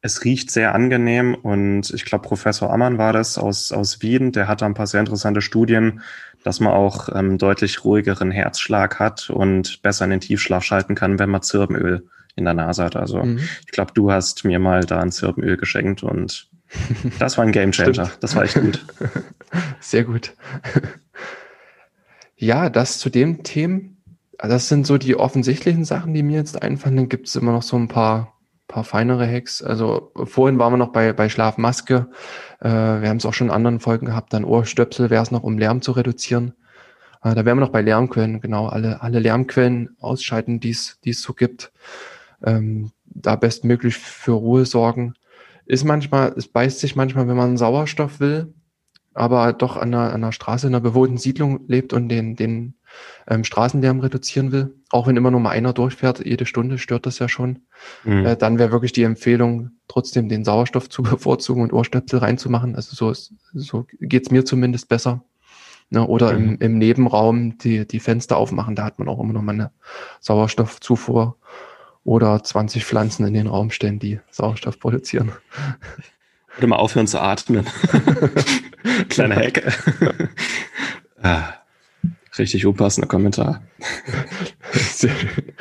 es 0.06 0.24
riecht 0.24 0.52
sehr 0.52 0.76
angenehm 0.76 1.34
und 1.34 1.90
ich 1.92 2.06
glaube, 2.06 2.28
Professor 2.28 2.72
Ammann 2.72 3.00
war 3.00 3.12
das 3.12 3.40
aus, 3.40 3.72
aus 3.72 4.04
Wien, 4.04 4.32
der 4.32 4.48
hatte 4.48 4.64
ein 4.64 4.76
paar 4.76 4.86
sehr 4.86 5.00
interessante 5.00 5.42
Studien, 5.42 6.02
dass 6.44 6.60
man 6.60 6.74
auch 6.74 7.10
ähm, 7.16 7.40
deutlich 7.40 7.84
ruhigeren 7.84 8.30
Herzschlag 8.30 9.00
hat 9.00 9.32
und 9.32 9.82
besser 9.82 10.06
in 10.06 10.12
den 10.12 10.20
Tiefschlaf 10.20 10.64
schalten 10.64 10.94
kann, 10.94 11.18
wenn 11.18 11.32
man 11.32 11.42
Zirbenöl 11.42 12.08
in 12.36 12.46
der 12.46 12.54
Nase 12.54 12.84
hat. 12.84 12.96
Also 12.96 13.24
mhm. 13.24 13.40
ich 13.66 13.72
glaube, 13.72 13.94
du 13.96 14.12
hast 14.12 14.46
mir 14.46 14.60
mal 14.60 14.82
da 14.82 15.00
ein 15.00 15.12
Zirbenöl 15.12 15.58
geschenkt 15.58 16.04
und 16.04 16.52
das 17.18 17.40
war 17.40 17.46
ein 17.46 17.52
Gamechanger. 17.52 18.12
Das 18.20 18.36
war 18.36 18.44
echt 18.44 18.62
gut. 18.62 18.86
Sehr 19.80 20.04
gut. 20.04 20.34
Ja, 22.38 22.70
das 22.70 23.00
zu 23.00 23.10
dem 23.10 23.44
Themen. 23.44 24.04
Das 24.38 24.68
sind 24.68 24.86
so 24.86 24.98
die 24.98 25.16
offensichtlichen 25.16 25.86
Sachen, 25.86 26.14
die 26.14 26.22
mir 26.22 26.36
jetzt 26.36 26.62
einfallen. 26.62 26.98
Dann 26.98 27.08
gibt 27.08 27.30
es 27.30 27.38
immer 27.38 27.54
noch 27.54 27.64
so 27.64 27.78
ein 27.78 27.88
paar, 27.88 28.35
paar 28.68 28.84
feinere 28.84 29.28
Hacks. 29.28 29.62
Also 29.62 30.12
vorhin 30.16 30.60
waren 30.60 30.74
wir 30.74 30.78
noch 30.78 30.92
bei, 30.92 31.14
bei 31.14 31.30
Schlafmaske. 31.30 32.08
Äh, 32.60 32.70
wir 32.70 33.10
haben 33.10 33.18
es 33.18 33.26
auch 33.26 33.34
schon 33.34 33.48
in 33.48 33.54
anderen 33.54 33.80
Folgen 33.80 34.08
gehabt. 34.08 34.34
Dann 34.34 34.46
Ohrstöpsel 34.46 35.10
wäre 35.10 35.24
es 35.24 35.32
noch, 35.32 35.44
um 35.44 35.58
Lärm 35.58 35.82
zu 35.82 35.92
reduzieren. 35.92 36.54
Äh, 37.24 37.36
da 37.36 37.46
wären 37.46 37.58
wir 37.58 37.66
noch 37.66 37.70
bei 37.70 37.82
Lärmquellen. 37.82 38.42
Genau, 38.42 38.68
alle, 38.68 39.02
alle 39.02 39.20
Lärmquellen 39.20 39.96
ausschalten, 40.00 40.60
die 40.60 40.72
es 40.72 41.00
so 41.04 41.34
gibt. 41.34 41.72
Ähm, 42.44 42.92
da 43.06 43.36
bestmöglich 43.36 43.98
für 43.98 44.34
Ruhe 44.34 44.66
sorgen. 44.66 45.14
Ist 45.66 45.84
manchmal, 45.84 46.34
es 46.38 46.48
beißt 46.48 46.80
sich 46.80 46.96
manchmal, 46.96 47.28
wenn 47.28 47.38
man 47.38 47.58
Sauerstoff 47.58 48.20
will, 48.20 48.54
aber 49.14 49.54
doch 49.54 49.78
an 49.78 49.94
einer, 49.94 50.10
an 50.10 50.24
einer 50.24 50.32
Straße, 50.32 50.68
in 50.68 50.76
einer 50.76 50.82
bewohnten 50.82 51.18
Siedlung 51.18 51.62
lebt 51.68 51.94
und 51.94 52.10
den, 52.10 52.36
den 52.36 52.76
ähm, 53.28 53.44
Straßenlärm 53.44 54.00
reduzieren 54.00 54.52
will, 54.52 54.76
auch 54.96 55.08
wenn 55.08 55.18
immer 55.18 55.30
nur 55.30 55.42
mal 55.42 55.50
einer 55.50 55.74
durchfährt, 55.74 56.26
jede 56.26 56.46
Stunde 56.46 56.78
stört 56.78 57.06
das 57.06 57.20
ja 57.20 57.28
schon, 57.28 57.60
mhm. 58.06 58.26
äh, 58.26 58.38
dann 58.38 58.58
wäre 58.58 58.72
wirklich 58.72 58.94
die 58.94 59.04
Empfehlung, 59.04 59.72
trotzdem 59.90 60.30
den 60.30 60.46
Sauerstoff 60.46 60.90
zu 60.90 61.04
bevorzugen 61.04 61.62
und 61.62 61.74
Ohrstöpsel 61.74 62.20
reinzumachen. 62.20 62.76
Also 62.76 62.96
so, 62.96 63.12
ist, 63.12 63.34
so 63.54 63.86
geht's 64.00 64.32
mir 64.32 64.46
zumindest 64.46 64.88
besser. 64.88 65.24
Ne? 65.90 66.08
Oder 66.08 66.34
mhm. 66.34 66.54
im, 66.54 66.60
im 66.60 66.78
Nebenraum 66.78 67.58
die, 67.58 67.86
die 67.86 68.00
Fenster 68.00 68.38
aufmachen, 68.38 68.76
da 68.76 68.86
hat 68.86 68.98
man 68.98 69.10
auch 69.10 69.20
immer 69.20 69.34
noch 69.34 69.42
mal 69.42 69.52
eine 69.52 69.72
Sauerstoffzufuhr 70.22 71.38
oder 72.06 72.42
20 72.42 72.86
Pflanzen 72.86 73.26
in 73.28 73.34
den 73.34 73.48
Raum 73.48 73.72
stellen, 73.72 74.00
die 74.00 74.20
Sauerstoff 74.32 74.80
produzieren. 74.80 75.32
Oder 76.58 76.68
mal 76.68 76.78
aufhören 76.78 77.08
zu 77.08 77.20
atmen. 77.20 77.66
Kleiner 79.10 79.36
Hack. 79.36 79.62
ah, 81.22 81.54
richtig 82.38 82.66
unpassender 82.66 83.10
Kommentar. 83.10 83.62
Sehr 84.96 85.12
schön. 85.12 85.54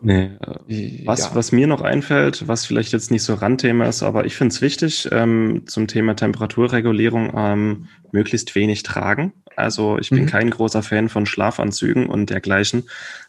Nee, 0.00 0.30
äh, 0.68 1.06
was, 1.06 1.20
ja. 1.20 1.34
was 1.34 1.50
mir 1.50 1.66
noch 1.66 1.80
einfällt, 1.80 2.46
was 2.46 2.64
vielleicht 2.64 2.92
jetzt 2.92 3.10
nicht 3.10 3.24
so 3.24 3.34
Randthema 3.34 3.86
ist, 3.86 4.04
aber 4.04 4.26
ich 4.26 4.36
finde 4.36 4.54
es 4.54 4.62
wichtig, 4.62 5.08
ähm, 5.10 5.64
zum 5.66 5.88
Thema 5.88 6.14
Temperaturregulierung 6.14 7.32
ähm, 7.36 7.88
möglichst 8.12 8.54
wenig 8.54 8.84
tragen. 8.84 9.32
Also 9.56 9.98
ich 9.98 10.10
bin 10.10 10.22
mhm. 10.22 10.26
kein 10.26 10.50
großer 10.50 10.84
Fan 10.84 11.08
von 11.08 11.26
Schlafanzügen 11.26 12.06
und 12.06 12.30
dergleichen, 12.30 12.84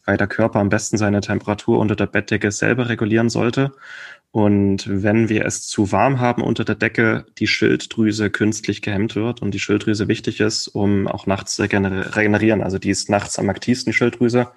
weil 0.06 0.18
der 0.18 0.28
Körper 0.28 0.60
am 0.60 0.70
besten 0.70 1.00
seine 1.00 1.22
Temperatur 1.22 1.80
unter 1.80 1.96
der 1.96 2.06
Bettdecke 2.06 2.52
selber 2.52 2.88
regulieren 2.88 3.30
sollte. 3.30 3.72
Und 4.32 4.86
wenn 4.88 5.28
wir 5.28 5.46
es 5.46 5.66
zu 5.66 5.92
warm 5.92 6.20
haben 6.20 6.44
unter 6.44 6.64
der 6.64 6.76
Decke, 6.76 7.26
die 7.40 7.48
Schilddrüse 7.48 8.30
künstlich 8.30 8.84
gehemmt 8.84 9.16
wird 9.16 9.42
und 9.42 9.56
die 9.56 9.60
Schilddrüse 9.60 10.08
wichtig 10.08 10.40
ist, 10.40 10.68
um 10.68 11.08
auch 11.08 11.26
nachts 11.26 11.56
zu 11.56 11.64
regenerieren. 11.64 12.62
Also 12.62 12.78
die 12.78 12.92
ist 12.92 13.10
nachts 13.10 13.40
am 13.40 13.50
aktivsten, 13.50 13.92
Schilddrüse. 13.92 14.50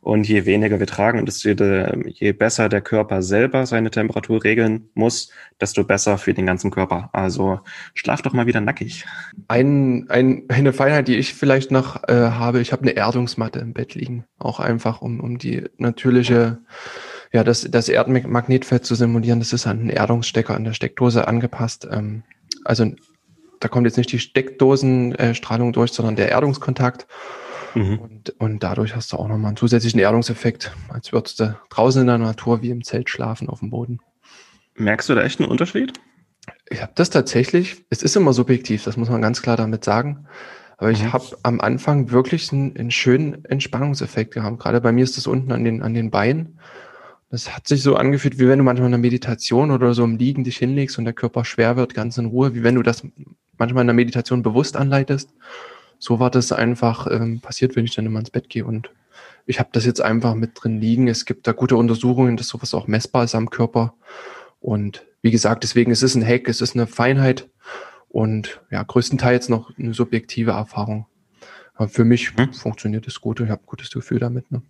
Und 0.00 0.28
je 0.28 0.46
weniger 0.46 0.80
wir 0.80 0.86
tragen, 0.88 1.24
desto 1.26 1.48
je 1.48 2.32
besser 2.32 2.68
der 2.68 2.80
Körper 2.80 3.22
selber 3.22 3.66
seine 3.66 3.92
Temperatur 3.92 4.42
regeln 4.42 4.88
muss, 4.94 5.30
desto 5.60 5.84
besser 5.84 6.18
für 6.18 6.34
den 6.34 6.46
ganzen 6.46 6.72
Körper. 6.72 7.10
Also 7.12 7.60
schlaf 7.94 8.22
doch 8.22 8.32
mal 8.32 8.46
wieder 8.46 8.60
nackig. 8.60 9.04
Ein, 9.46 10.06
ein, 10.08 10.42
eine 10.48 10.72
Feinheit, 10.72 11.06
die 11.06 11.16
ich 11.16 11.34
vielleicht 11.34 11.70
noch 11.70 12.02
äh, 12.08 12.14
habe, 12.14 12.60
ich 12.60 12.72
habe 12.72 12.82
eine 12.82 12.96
Erdungsmatte 12.96 13.60
im 13.60 13.74
Bett 13.74 13.94
liegen. 13.94 14.24
Auch 14.40 14.58
einfach, 14.58 15.02
um, 15.02 15.20
um 15.20 15.38
die 15.38 15.66
natürliche 15.78 16.34
ja, 16.34 16.58
das, 17.32 17.66
das 17.70 17.88
Erdmagnetfeld 17.88 18.84
zu 18.84 18.94
simulieren, 18.94 19.38
das 19.38 19.52
ist 19.52 19.66
an 19.66 19.80
einen 19.80 19.90
Erdungsstecker 19.90 20.54
an 20.54 20.64
der 20.64 20.72
Steckdose 20.72 21.28
angepasst. 21.28 21.86
Ähm, 21.90 22.24
also 22.64 22.86
da 23.60 23.68
kommt 23.68 23.86
jetzt 23.86 23.98
nicht 23.98 24.10
die 24.10 24.18
Steckdosenstrahlung 24.18 25.72
durch, 25.72 25.92
sondern 25.92 26.16
der 26.16 26.30
Erdungskontakt. 26.30 27.06
Mhm. 27.74 27.98
Und, 27.98 28.30
und 28.40 28.62
dadurch 28.62 28.96
hast 28.96 29.12
du 29.12 29.16
auch 29.16 29.28
nochmal 29.28 29.48
einen 29.48 29.56
zusätzlichen 29.56 30.00
Erdungseffekt, 30.00 30.72
als 30.88 31.12
würdest 31.12 31.38
du 31.40 31.56
draußen 31.68 32.00
in 32.00 32.08
der 32.08 32.18
Natur 32.18 32.62
wie 32.62 32.70
im 32.70 32.82
Zelt 32.82 33.08
schlafen 33.08 33.48
auf 33.48 33.60
dem 33.60 33.70
Boden. 33.70 34.00
Merkst 34.74 35.08
du 35.08 35.14
da 35.14 35.22
echt 35.22 35.40
einen 35.40 35.50
Unterschied? 35.50 35.92
Ich 36.68 36.82
habe 36.82 36.92
das 36.94 37.10
tatsächlich, 37.10 37.84
es 37.90 38.02
ist 38.02 38.16
immer 38.16 38.32
subjektiv, 38.32 38.82
das 38.84 38.96
muss 38.96 39.10
man 39.10 39.22
ganz 39.22 39.42
klar 39.42 39.56
damit 39.56 39.84
sagen. 39.84 40.26
Aber 40.78 40.90
ich 40.90 41.02
mhm. 41.02 41.12
habe 41.12 41.24
am 41.42 41.60
Anfang 41.60 42.10
wirklich 42.10 42.50
einen, 42.52 42.76
einen, 42.76 42.90
schönen 42.90 43.44
Entspannungseffekt 43.44 44.32
gehabt. 44.32 44.58
Gerade 44.58 44.80
bei 44.80 44.92
mir 44.92 45.04
ist 45.04 45.18
das 45.18 45.26
unten 45.26 45.52
an 45.52 45.62
den, 45.62 45.82
an 45.82 45.92
den 45.92 46.10
Beinen. 46.10 46.58
Das 47.30 47.54
hat 47.54 47.68
sich 47.68 47.82
so 47.82 47.94
angefühlt, 47.94 48.38
wie 48.40 48.48
wenn 48.48 48.58
du 48.58 48.64
manchmal 48.64 48.88
in 48.88 48.94
einer 48.94 49.00
Meditation 49.00 49.70
oder 49.70 49.94
so 49.94 50.02
im 50.02 50.16
Liegen 50.16 50.42
dich 50.42 50.56
hinlegst 50.56 50.98
und 50.98 51.04
der 51.04 51.14
Körper 51.14 51.44
schwer 51.44 51.76
wird, 51.76 51.94
ganz 51.94 52.18
in 52.18 52.26
Ruhe, 52.26 52.54
wie 52.54 52.64
wenn 52.64 52.74
du 52.74 52.82
das 52.82 53.04
manchmal 53.56 53.82
in 53.82 53.86
der 53.86 53.94
Meditation 53.94 54.42
bewusst 54.42 54.76
anleitest. 54.76 55.32
So 56.00 56.18
war 56.18 56.30
das 56.30 56.50
einfach 56.50 57.06
ähm, 57.08 57.40
passiert, 57.40 57.76
wenn 57.76 57.84
ich 57.84 57.94
dann 57.94 58.06
immer 58.06 58.18
ins 58.18 58.30
Bett 58.30 58.48
gehe. 58.48 58.64
Und 58.64 58.90
ich 59.46 59.60
habe 59.60 59.68
das 59.72 59.86
jetzt 59.86 60.00
einfach 60.00 60.34
mit 60.34 60.52
drin 60.54 60.80
liegen. 60.80 61.06
Es 61.06 61.24
gibt 61.24 61.46
da 61.46 61.52
gute 61.52 61.76
Untersuchungen, 61.76 62.36
dass 62.36 62.48
sowas 62.48 62.74
auch 62.74 62.88
messbar 62.88 63.24
ist 63.24 63.36
am 63.36 63.50
Körper. 63.50 63.94
Und 64.58 65.06
wie 65.22 65.30
gesagt, 65.30 65.62
deswegen 65.62 65.92
es 65.92 66.02
ist 66.02 66.16
ein 66.16 66.26
Hack, 66.26 66.48
es 66.48 66.60
ist 66.60 66.74
eine 66.74 66.88
Feinheit 66.88 67.48
und 68.08 68.60
ja, 68.70 68.82
größtenteils 68.82 69.48
noch 69.48 69.76
eine 69.78 69.94
subjektive 69.94 70.52
Erfahrung. 70.52 71.06
Aber 71.74 71.88
für 71.88 72.04
mich 72.04 72.36
hm? 72.36 72.52
funktioniert 72.52 73.06
es 73.06 73.20
gut 73.20 73.40
und 73.40 73.46
ich 73.46 73.52
habe 73.52 73.62
ein 73.62 73.66
gutes 73.66 73.90
Gefühl 73.90 74.18
damit. 74.18 74.50
Ne? 74.50 74.62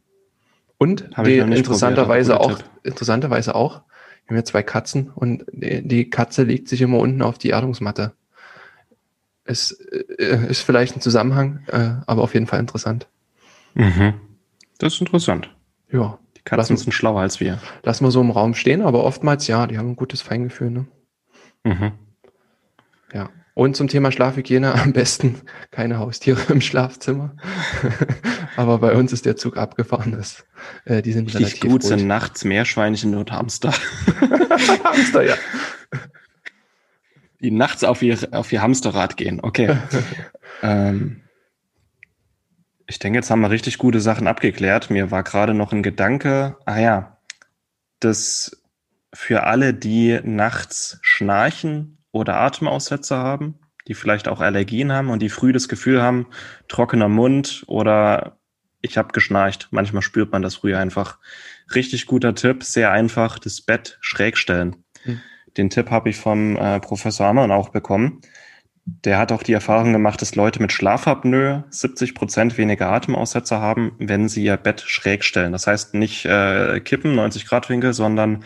Und 0.82 1.02
interessanterweise 1.02 2.36
probiert, 2.36 2.62
auch, 2.62 2.84
interessanterweise 2.84 3.54
auch, 3.54 3.82
wir 4.24 4.28
haben 4.30 4.36
ja 4.36 4.44
zwei 4.44 4.62
Katzen 4.62 5.10
und 5.10 5.44
die 5.52 6.08
Katze 6.08 6.44
legt 6.44 6.68
sich 6.68 6.80
immer 6.80 6.98
unten 6.98 7.20
auf 7.20 7.36
die 7.36 7.50
Erdungsmatte. 7.50 8.14
Es 9.44 9.72
äh, 9.72 10.46
ist 10.48 10.62
vielleicht 10.62 10.96
ein 10.96 11.02
Zusammenhang, 11.02 11.64
äh, 11.66 11.96
aber 12.06 12.22
auf 12.22 12.32
jeden 12.32 12.46
Fall 12.46 12.60
interessant. 12.60 13.08
Mhm. 13.74 14.14
Das 14.78 14.94
ist 14.94 15.00
interessant. 15.02 15.54
Ja. 15.92 16.18
Die 16.38 16.42
Katzen 16.42 16.76
lassen, 16.76 16.76
sind 16.78 16.92
schlauer 16.92 17.20
als 17.20 17.40
wir. 17.40 17.60
Lassen 17.82 18.06
wir 18.06 18.10
so 18.10 18.22
im 18.22 18.30
Raum 18.30 18.54
stehen, 18.54 18.80
aber 18.80 19.04
oftmals 19.04 19.46
ja, 19.48 19.66
die 19.66 19.76
haben 19.76 19.90
ein 19.90 19.96
gutes 19.96 20.22
Feingefühl. 20.22 20.70
Ne? 20.70 20.86
Mhm. 21.64 21.92
Ja. 23.12 23.28
Und 23.54 23.76
zum 23.76 23.88
Thema 23.88 24.12
Schlafhygiene 24.12 24.74
am 24.80 24.92
besten 24.92 25.40
keine 25.70 25.98
Haustiere 25.98 26.40
im 26.52 26.60
Schlafzimmer. 26.60 27.36
Aber 28.56 28.78
bei 28.78 28.94
uns 28.94 29.12
ist 29.12 29.26
der 29.26 29.36
Zug 29.36 29.56
abgefahren. 29.56 30.12
Das, 30.12 30.44
äh, 30.84 31.02
die 31.02 31.12
sind 31.12 31.26
Richtig 31.26 31.40
relativ 31.40 31.60
gut 31.60 31.82
ruhig. 31.84 31.98
sind 31.98 32.06
nachts 32.06 32.44
Meerschweinchen 32.44 33.14
und 33.14 33.32
Hamster. 33.32 33.72
Hamster, 34.84 35.22
ja. 35.22 35.34
Die 37.40 37.50
nachts 37.50 37.84
auf 37.84 38.02
ihr, 38.02 38.18
auf 38.32 38.52
ihr 38.52 38.60
Hamsterrad 38.60 39.16
gehen. 39.16 39.40
Okay. 39.42 39.76
ähm, 40.62 41.22
ich 42.86 42.98
denke, 42.98 43.18
jetzt 43.18 43.30
haben 43.30 43.40
wir 43.40 43.50
richtig 43.50 43.78
gute 43.78 44.00
Sachen 44.00 44.26
abgeklärt. 44.26 44.90
Mir 44.90 45.10
war 45.10 45.22
gerade 45.22 45.54
noch 45.54 45.72
ein 45.72 45.82
Gedanke. 45.82 46.56
Ah 46.66 46.78
ja, 46.78 47.18
das 48.00 48.60
für 49.12 49.44
alle, 49.44 49.74
die 49.74 50.18
nachts 50.22 50.98
schnarchen 51.02 51.99
oder 52.12 52.36
Atemaussetzer 52.36 53.18
haben, 53.18 53.58
die 53.88 53.94
vielleicht 53.94 54.28
auch 54.28 54.40
Allergien 54.40 54.92
haben 54.92 55.10
und 55.10 55.20
die 55.20 55.28
früh 55.28 55.52
das 55.52 55.68
Gefühl 55.68 56.02
haben, 56.02 56.26
trockener 56.68 57.08
Mund 57.08 57.64
oder 57.66 58.38
ich 58.82 58.96
habe 58.98 59.12
geschnarcht. 59.12 59.68
Manchmal 59.70 60.02
spürt 60.02 60.32
man 60.32 60.42
das 60.42 60.56
früh 60.56 60.74
einfach. 60.74 61.18
Richtig 61.74 62.06
guter 62.06 62.34
Tipp, 62.34 62.64
sehr 62.64 62.90
einfach, 62.90 63.38
das 63.38 63.60
Bett 63.60 63.98
schräg 64.00 64.36
stellen. 64.36 64.76
Hm. 65.02 65.20
Den 65.56 65.70
Tipp 65.70 65.90
habe 65.90 66.10
ich 66.10 66.16
vom 66.16 66.56
äh, 66.56 66.80
Professor 66.80 67.26
Ammann 67.26 67.50
auch 67.50 67.70
bekommen. 67.70 68.20
Der 68.86 69.18
hat 69.18 69.30
auch 69.30 69.42
die 69.42 69.52
Erfahrung 69.52 69.92
gemacht, 69.92 70.20
dass 70.22 70.34
Leute 70.34 70.60
mit 70.60 70.72
Schlafapnoe 70.72 71.64
70 71.70 72.14
Prozent 72.14 72.58
weniger 72.58 72.90
Atemaussetzer 72.90 73.60
haben, 73.60 73.92
wenn 73.98 74.28
sie 74.28 74.44
ihr 74.44 74.56
Bett 74.56 74.80
schräg 74.80 75.22
stellen. 75.24 75.52
Das 75.52 75.66
heißt 75.66 75.94
nicht 75.94 76.24
äh, 76.24 76.80
kippen, 76.80 77.14
90 77.14 77.46
Grad 77.46 77.68
Winkel, 77.68 77.92
sondern 77.92 78.42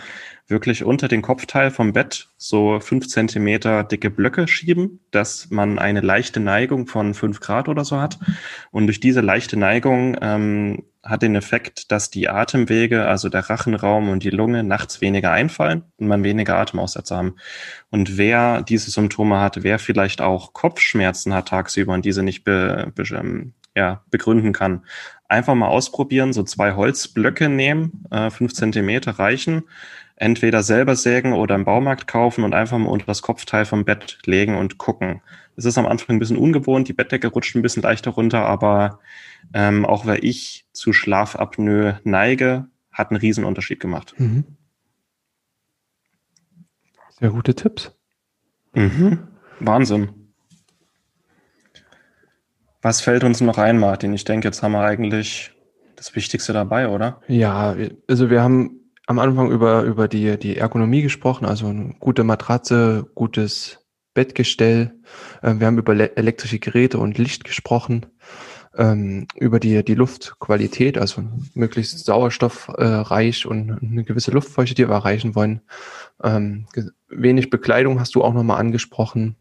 wirklich 0.47 0.85
unter 0.85 1.09
den 1.09 1.23
Kopfteil 1.23 1.71
vom 1.71 1.93
Bett 1.93 2.29
so 2.37 2.79
fünf 2.81 3.09
Zentimeter 3.09 3.83
dicke 3.83 4.11
Blöcke 4.11 4.47
schieben, 4.47 5.01
dass 5.11 5.51
man 5.51 5.79
eine 5.79 6.01
leichte 6.01 6.41
Neigung 6.41 6.87
von 6.87 7.15
fünf 7.15 7.41
Grad 7.41 7.69
oder 7.69 7.85
so 7.85 8.01
hat. 8.01 8.19
Und 8.71 8.87
durch 8.87 9.01
diese 9.01 9.23
leichte 9.23 9.57
Neigung 9.57 10.17
ähm, 10.21 10.85
hat 11.03 11.23
den 11.23 11.35
Effekt, 11.35 11.91
dass 11.91 12.11
die 12.11 12.29
Atemwege, 12.29 13.07
also 13.07 13.29
der 13.29 13.49
Rachenraum 13.49 14.09
und 14.09 14.23
die 14.23 14.31
Lunge 14.31 14.65
nachts 14.65 15.01
weniger 15.01 15.33
einfallen 15.33 15.83
und 15.99 16.09
man 16.09 16.25
weniger 16.25 16.59
Atemaussetzer 16.59 17.17
haben. 17.17 17.37
Und 17.91 18.19
wer 18.19 18.63
diese 18.63 18.91
Symptome 18.91 19.41
hat, 19.41 19.63
wer 19.63 19.79
vielleicht 19.79 20.21
auch 20.21 20.53
Kopfschmerzen 20.53 21.35
hat 21.35 21.49
tagsüber 21.49 21.95
und 21.95 22.05
diese 22.05 22.23
nicht 22.23 22.45
be, 22.45 22.93
be, 22.95 23.05
ähm, 23.15 23.55
ja, 23.77 24.03
begründen 24.11 24.53
kann, 24.53 24.85
einfach 25.29 25.55
mal 25.55 25.69
ausprobieren, 25.69 26.33
so 26.33 26.43
zwei 26.43 26.75
Holzblöcke 26.75 27.49
nehmen, 27.49 28.05
äh, 28.11 28.31
fünf 28.31 28.55
Zentimeter 28.55 29.13
reichen, 29.13 29.65
entweder 30.17 30.63
selber 30.63 30.97
sägen 30.97 31.33
oder 31.33 31.55
im 31.55 31.65
Baumarkt 31.65 32.07
kaufen 32.07 32.45
und 32.45 32.55
einfach 32.55 32.79
mal 32.79 32.89
unter 32.89 33.07
das 33.07 33.23
Kopfteil 33.23 33.65
vom 33.65 33.85
Bett 33.85 34.19
legen 34.25 34.57
und 34.57 34.79
gucken. 34.79 35.23
Es 35.57 35.65
ist 35.65 35.79
am 35.79 35.87
Anfang 35.87 36.17
ein 36.17 36.19
bisschen 36.19 36.37
ungewohnt, 36.37 36.89
die 36.89 36.93
Bettdecke 36.93 37.29
rutscht 37.29 37.55
ein 37.55 37.63
bisschen 37.63 37.83
leichter 37.83 38.13
runter, 38.13 38.45
aber 38.45 39.01
ähm, 39.53 39.85
auch 39.85 40.07
weil 40.07 40.25
ich 40.25 40.67
zu 40.73 40.93
Schlafapnoe 40.93 42.01
neige, 42.05 42.67
hat 42.93 43.11
einen 43.11 43.21
riesen 43.21 43.45
Unterschied 43.45 43.81
gemacht. 43.81 44.15
Mhm. 44.19 44.45
Sehr 47.19 47.31
gute 47.31 47.55
Tipps. 47.55 47.93
Mhm. 48.73 49.29
Wahnsinn. 49.61 50.11
Was 52.83 53.01
fällt 53.01 53.25
uns 53.25 53.41
noch 53.41 53.59
ein, 53.59 53.79
Martin? 53.79 54.13
Ich 54.13 54.25
denke, 54.25 54.47
jetzt 54.47 54.63
haben 54.63 54.73
wir 54.73 54.83
eigentlich 54.83 55.53
das 55.97 56.15
Wichtigste 56.15 56.53
dabei, 56.53 56.89
oder? 56.89 57.21
Ja, 57.29 57.75
also 58.09 58.31
wir 58.31 58.43
haben 58.43 58.84
am 59.07 59.19
Anfang 59.19 59.51
über, 59.51 59.83
über 59.83 60.09
die, 60.09 60.39
die 60.39 60.57
Ergonomie 60.57 61.03
gesprochen, 61.03 61.45
also 61.45 61.67
eine 61.67 61.95
gute 62.01 62.25
Matratze, 62.25 63.07
gutes 63.15 63.81
Bettgestell. 64.15 64.95
Ähm, 65.43 65.61
wir 65.61 65.67
haben 65.67 65.79
über 65.79 65.95
elektrische 66.17 66.59
Geräte 66.59 66.99
und 66.99 67.19
Licht 67.19 67.45
gesprochen, 67.45 68.07
ähm, 68.77 69.27
über 69.37 69.61
die, 69.61 69.85
die 69.85 69.95
Luftqualität, 69.95 70.99
also 70.99 71.23
möglichst 71.55 72.05
sauerstoffreich 72.05 73.47
und 73.47 73.71
eine 73.83 74.05
gewisse 74.05 74.31
Luftfeuchte, 74.31 74.75
die 74.75 74.89
wir 74.89 74.95
erreichen 74.95 75.35
wollen. 75.35 75.61
Ähm, 76.23 76.67
wenig 77.09 77.51
Bekleidung 77.51 78.01
hast 78.01 78.15
du 78.15 78.23
auch 78.23 78.33
nochmal 78.33 78.61
angesprochen. 78.61 79.37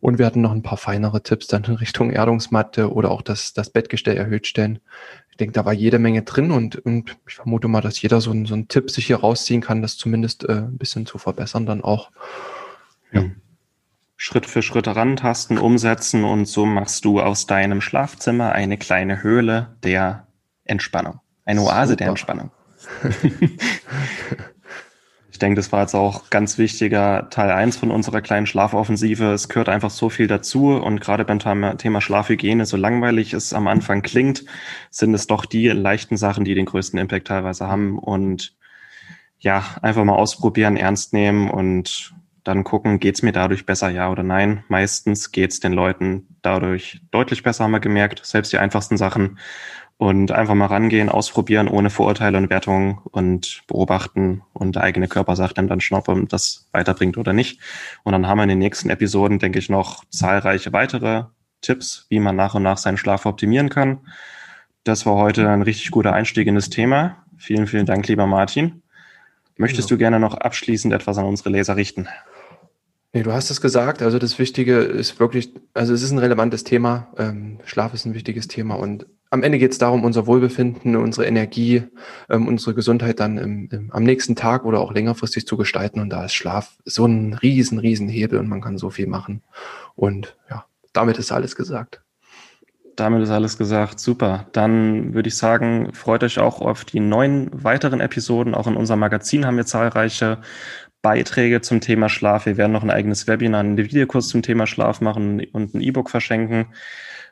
Und 0.00 0.18
wir 0.18 0.26
hatten 0.26 0.40
noch 0.40 0.52
ein 0.52 0.62
paar 0.62 0.78
feinere 0.78 1.22
Tipps 1.22 1.46
dann 1.46 1.64
in 1.64 1.74
Richtung 1.74 2.10
Erdungsmatte 2.10 2.92
oder 2.92 3.10
auch 3.10 3.22
das, 3.22 3.52
das 3.52 3.70
Bettgestell 3.70 4.16
erhöht 4.16 4.46
stellen 4.46 4.80
denke, 5.40 5.54
da 5.54 5.64
war 5.64 5.72
jede 5.72 5.98
Menge 5.98 6.22
drin 6.22 6.50
und, 6.50 6.76
und 6.76 7.16
ich 7.26 7.34
vermute 7.34 7.66
mal, 7.66 7.80
dass 7.80 8.00
jeder 8.00 8.20
so, 8.20 8.30
ein, 8.30 8.46
so 8.46 8.54
einen 8.54 8.68
Tipp 8.68 8.90
sich 8.90 9.06
hier 9.06 9.16
rausziehen 9.16 9.60
kann, 9.60 9.82
das 9.82 9.96
zumindest 9.96 10.48
äh, 10.48 10.52
ein 10.52 10.78
bisschen 10.78 11.06
zu 11.06 11.18
verbessern 11.18 11.66
dann 11.66 11.82
auch. 11.82 12.10
Ja. 13.12 13.24
Schritt 14.16 14.46
für 14.46 14.62
Schritt 14.62 14.86
rantasten, 14.86 15.58
umsetzen 15.58 16.24
und 16.24 16.46
so 16.46 16.66
machst 16.66 17.04
du 17.06 17.20
aus 17.20 17.46
deinem 17.46 17.80
Schlafzimmer 17.80 18.52
eine 18.52 18.76
kleine 18.76 19.22
Höhle 19.22 19.76
der 19.82 20.26
Entspannung. 20.64 21.20
Eine 21.44 21.62
Oase 21.62 21.92
Super. 21.92 21.96
der 21.96 22.08
Entspannung. 22.08 22.50
denke, 25.40 25.56
das 25.56 25.72
war 25.72 25.82
jetzt 25.82 25.94
auch 25.94 26.30
ganz 26.30 26.58
wichtiger 26.58 27.28
Teil 27.30 27.50
eins 27.50 27.76
von 27.76 27.90
unserer 27.90 28.20
kleinen 28.20 28.46
Schlafoffensive. 28.46 29.32
Es 29.32 29.48
gehört 29.48 29.68
einfach 29.68 29.90
so 29.90 30.08
viel 30.08 30.26
dazu 30.26 30.76
und 30.76 31.00
gerade 31.00 31.24
beim 31.24 31.38
Thema 31.78 32.00
Schlafhygiene, 32.00 32.66
so 32.66 32.76
langweilig 32.76 33.32
es 33.32 33.52
am 33.52 33.66
Anfang 33.66 34.02
klingt, 34.02 34.44
sind 34.90 35.14
es 35.14 35.26
doch 35.26 35.44
die 35.44 35.68
leichten 35.68 36.16
Sachen, 36.16 36.44
die 36.44 36.54
den 36.54 36.66
größten 36.66 36.98
Impact 36.98 37.26
teilweise 37.26 37.66
haben 37.66 37.98
und 37.98 38.54
ja, 39.38 39.64
einfach 39.82 40.04
mal 40.04 40.14
ausprobieren, 40.14 40.76
ernst 40.76 41.12
nehmen 41.12 41.50
und 41.50 42.14
dann 42.44 42.64
gucken, 42.64 43.00
geht's 43.00 43.22
mir 43.22 43.32
dadurch 43.32 43.66
besser, 43.66 43.90
ja 43.90 44.10
oder 44.10 44.22
nein. 44.22 44.64
Meistens 44.68 45.32
geht's 45.32 45.60
den 45.60 45.72
Leuten 45.72 46.26
dadurch 46.42 47.00
deutlich 47.10 47.42
besser, 47.42 47.64
haben 47.64 47.72
wir 47.72 47.80
gemerkt. 47.80 48.24
Selbst 48.24 48.52
die 48.52 48.58
einfachsten 48.58 48.96
Sachen 48.96 49.38
und 50.00 50.32
einfach 50.32 50.54
mal 50.54 50.64
rangehen, 50.64 51.10
ausprobieren, 51.10 51.68
ohne 51.68 51.90
Vorurteile 51.90 52.38
und 52.38 52.48
Wertungen 52.48 52.96
und 53.10 53.64
beobachten 53.66 54.40
und 54.54 54.76
der 54.76 54.82
eigene 54.82 55.08
Körper 55.08 55.36
sagt 55.36 55.58
dann 55.58 55.68
dann 55.68 55.82
schon, 55.82 55.98
ob 55.98 56.26
das 56.30 56.70
weiterbringt 56.72 57.18
oder 57.18 57.34
nicht. 57.34 57.60
Und 58.02 58.12
dann 58.12 58.26
haben 58.26 58.38
wir 58.38 58.44
in 58.44 58.48
den 58.48 58.58
nächsten 58.60 58.88
Episoden, 58.88 59.38
denke 59.38 59.58
ich, 59.58 59.68
noch 59.68 60.02
zahlreiche 60.08 60.72
weitere 60.72 61.24
Tipps, 61.60 62.06
wie 62.08 62.18
man 62.18 62.34
nach 62.34 62.54
und 62.54 62.62
nach 62.62 62.78
seinen 62.78 62.96
Schlaf 62.96 63.26
optimieren 63.26 63.68
kann. 63.68 63.98
Das 64.84 65.04
war 65.04 65.16
heute 65.16 65.46
ein 65.46 65.60
richtig 65.60 65.90
guter 65.90 66.14
Einstieg 66.14 66.46
in 66.46 66.54
das 66.54 66.70
Thema. 66.70 67.18
Vielen, 67.36 67.66
vielen 67.66 67.84
Dank, 67.84 68.08
lieber 68.08 68.26
Martin. 68.26 68.80
Möchtest 69.58 69.90
ja. 69.90 69.96
du 69.96 69.98
gerne 69.98 70.18
noch 70.18 70.32
abschließend 70.32 70.94
etwas 70.94 71.18
an 71.18 71.26
unsere 71.26 71.50
Leser 71.50 71.76
richten? 71.76 72.08
Nee, 73.12 73.22
du 73.22 73.34
hast 73.34 73.50
es 73.50 73.60
gesagt. 73.60 74.00
Also 74.00 74.18
das 74.18 74.38
Wichtige 74.38 74.78
ist 74.78 75.20
wirklich, 75.20 75.52
also 75.74 75.92
es 75.92 76.02
ist 76.02 76.10
ein 76.10 76.18
relevantes 76.18 76.64
Thema. 76.64 77.08
Ähm, 77.18 77.58
Schlaf 77.66 77.92
ist 77.92 78.06
ein 78.06 78.14
wichtiges 78.14 78.48
Thema 78.48 78.76
und 78.76 79.04
am 79.30 79.44
Ende 79.44 79.58
geht 79.58 79.70
es 79.72 79.78
darum, 79.78 80.02
unser 80.04 80.26
Wohlbefinden, 80.26 80.96
unsere 80.96 81.26
Energie, 81.26 81.84
ähm, 82.28 82.48
unsere 82.48 82.74
Gesundheit 82.74 83.20
dann 83.20 83.38
im, 83.38 83.68
im, 83.70 83.92
am 83.92 84.02
nächsten 84.02 84.34
Tag 84.34 84.64
oder 84.64 84.80
auch 84.80 84.92
längerfristig 84.92 85.46
zu 85.46 85.56
gestalten. 85.56 86.00
Und 86.00 86.10
da 86.10 86.24
ist 86.24 86.34
Schlaf 86.34 86.76
so 86.84 87.06
ein 87.06 87.34
riesen, 87.34 87.78
riesen 87.78 88.08
Hebel 88.08 88.40
und 88.40 88.48
man 88.48 88.60
kann 88.60 88.76
so 88.76 88.90
viel 88.90 89.06
machen. 89.06 89.42
Und 89.94 90.36
ja, 90.50 90.64
damit 90.92 91.18
ist 91.18 91.30
alles 91.30 91.54
gesagt. 91.54 92.02
Damit 92.96 93.22
ist 93.22 93.30
alles 93.30 93.56
gesagt. 93.56 94.00
Super. 94.00 94.48
Dann 94.52 95.14
würde 95.14 95.28
ich 95.28 95.36
sagen, 95.36 95.94
freut 95.94 96.24
euch 96.24 96.40
auch 96.40 96.60
auf 96.60 96.84
die 96.84 97.00
neuen 97.00 97.50
weiteren 97.52 98.00
Episoden. 98.00 98.54
Auch 98.54 98.66
in 98.66 98.76
unserem 98.76 99.00
Magazin 99.00 99.46
haben 99.46 99.56
wir 99.56 99.64
zahlreiche 99.64 100.38
Beiträge 101.02 101.60
zum 101.60 101.80
Thema 101.80 102.08
Schlaf. 102.08 102.46
Wir 102.46 102.56
werden 102.56 102.72
noch 102.72 102.82
ein 102.82 102.90
eigenes 102.90 103.28
Webinar, 103.28 103.60
einen 103.60 103.76
Videokurs 103.76 104.28
zum 104.28 104.42
Thema 104.42 104.66
Schlaf 104.66 105.00
machen 105.00 105.40
und 105.52 105.74
ein 105.74 105.80
E-Book 105.80 106.10
verschenken. 106.10 106.66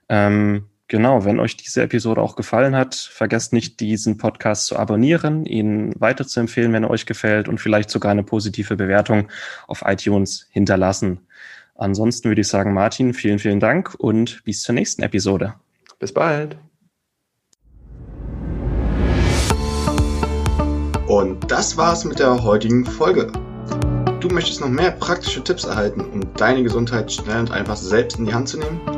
Ähm, 0.09 0.69
Genau, 0.91 1.27
wenn 1.27 1.39
euch 1.39 1.55
diese 1.59 1.83
Episode 1.83 2.23
auch 2.23 2.35
gefallen 2.35 2.75
hat, 2.75 2.95
vergesst 2.95 3.53
nicht, 3.53 3.79
diesen 3.81 4.17
Podcast 4.17 4.65
zu 4.65 4.79
abonnieren, 4.79 5.45
ihn 5.45 5.93
weiterzuempfehlen, 5.99 6.73
wenn 6.73 6.85
er 6.85 6.91
euch 6.91 7.05
gefällt 7.05 7.47
und 7.47 7.61
vielleicht 7.61 7.91
sogar 7.91 8.11
eine 8.11 8.23
positive 8.23 8.75
Bewertung 8.75 9.29
auf 9.67 9.83
iTunes 9.85 10.47
hinterlassen. 10.51 11.21
Ansonsten 11.75 12.31
würde 12.31 12.41
ich 12.41 12.49
sagen, 12.49 12.73
Martin, 12.73 13.13
vielen, 13.13 13.39
vielen 13.39 13.61
Dank 13.61 13.95
und 13.99 14.43
bis 14.45 14.63
zur 14.63 14.75
nächsten 14.75 15.03
Episode. 15.03 15.55
Bis 15.99 16.13
bald. 16.13 16.57
Und 21.07 21.51
das 21.51 21.77
war's 21.77 22.07
mit 22.07 22.19
der 22.19 22.43
heutigen 22.43 22.87
Folge. 22.87 23.31
Du 24.21 24.29
möchtest 24.29 24.63
noch 24.63 24.69
mehr 24.69 24.93
praktische 24.93 25.45
Tipps 25.45 25.65
erhalten, 25.65 26.01
um 26.01 26.33
deine 26.35 26.63
Gesundheit 26.63 27.13
schnell 27.13 27.41
und 27.41 27.51
einfach 27.51 27.77
selbst 27.77 28.19
in 28.19 28.25
die 28.25 28.35
Hand 28.35 28.49
zu 28.49 28.59
nehmen? 28.59 28.98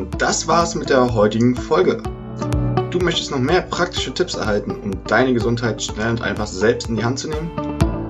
Und 0.00 0.22
das 0.22 0.48
war's 0.48 0.74
mit 0.74 0.88
der 0.88 1.12
heutigen 1.12 1.54
Folge. 1.54 2.02
Du 2.90 2.98
möchtest 3.00 3.32
noch 3.32 3.38
mehr 3.38 3.60
praktische 3.60 4.14
Tipps 4.14 4.34
erhalten, 4.34 4.74
um 4.82 4.92
deine 5.04 5.34
Gesundheit 5.34 5.82
schnell 5.82 6.12
und 6.12 6.22
einfach 6.22 6.46
selbst 6.46 6.88
in 6.88 6.96
die 6.96 7.04
Hand 7.04 7.18
zu 7.18 7.28
nehmen? 7.28 7.50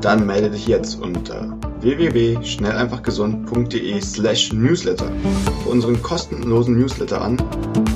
Dann 0.01 0.25
melde 0.25 0.51
dich 0.51 0.69
jetzt 0.69 1.03
unter 1.03 1.59
www.schnelleinfachgesund.de 1.81 4.01
slash 4.01 4.53
newsletter 4.53 5.11
für 5.65 5.71
unseren 5.71 6.01
kostenlosen 6.01 6.79
Newsletter 6.79 7.21
an 7.21 7.39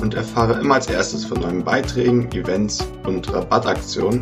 und 0.01 0.13
erfahre 0.13 0.59
immer 0.59 0.75
als 0.75 0.87
erstes 0.87 1.23
von 1.23 1.39
neuen 1.39 1.63
Beiträgen, 1.63 2.29
Events 2.33 2.85
und 3.05 3.31
Rabattaktionen. 3.31 4.21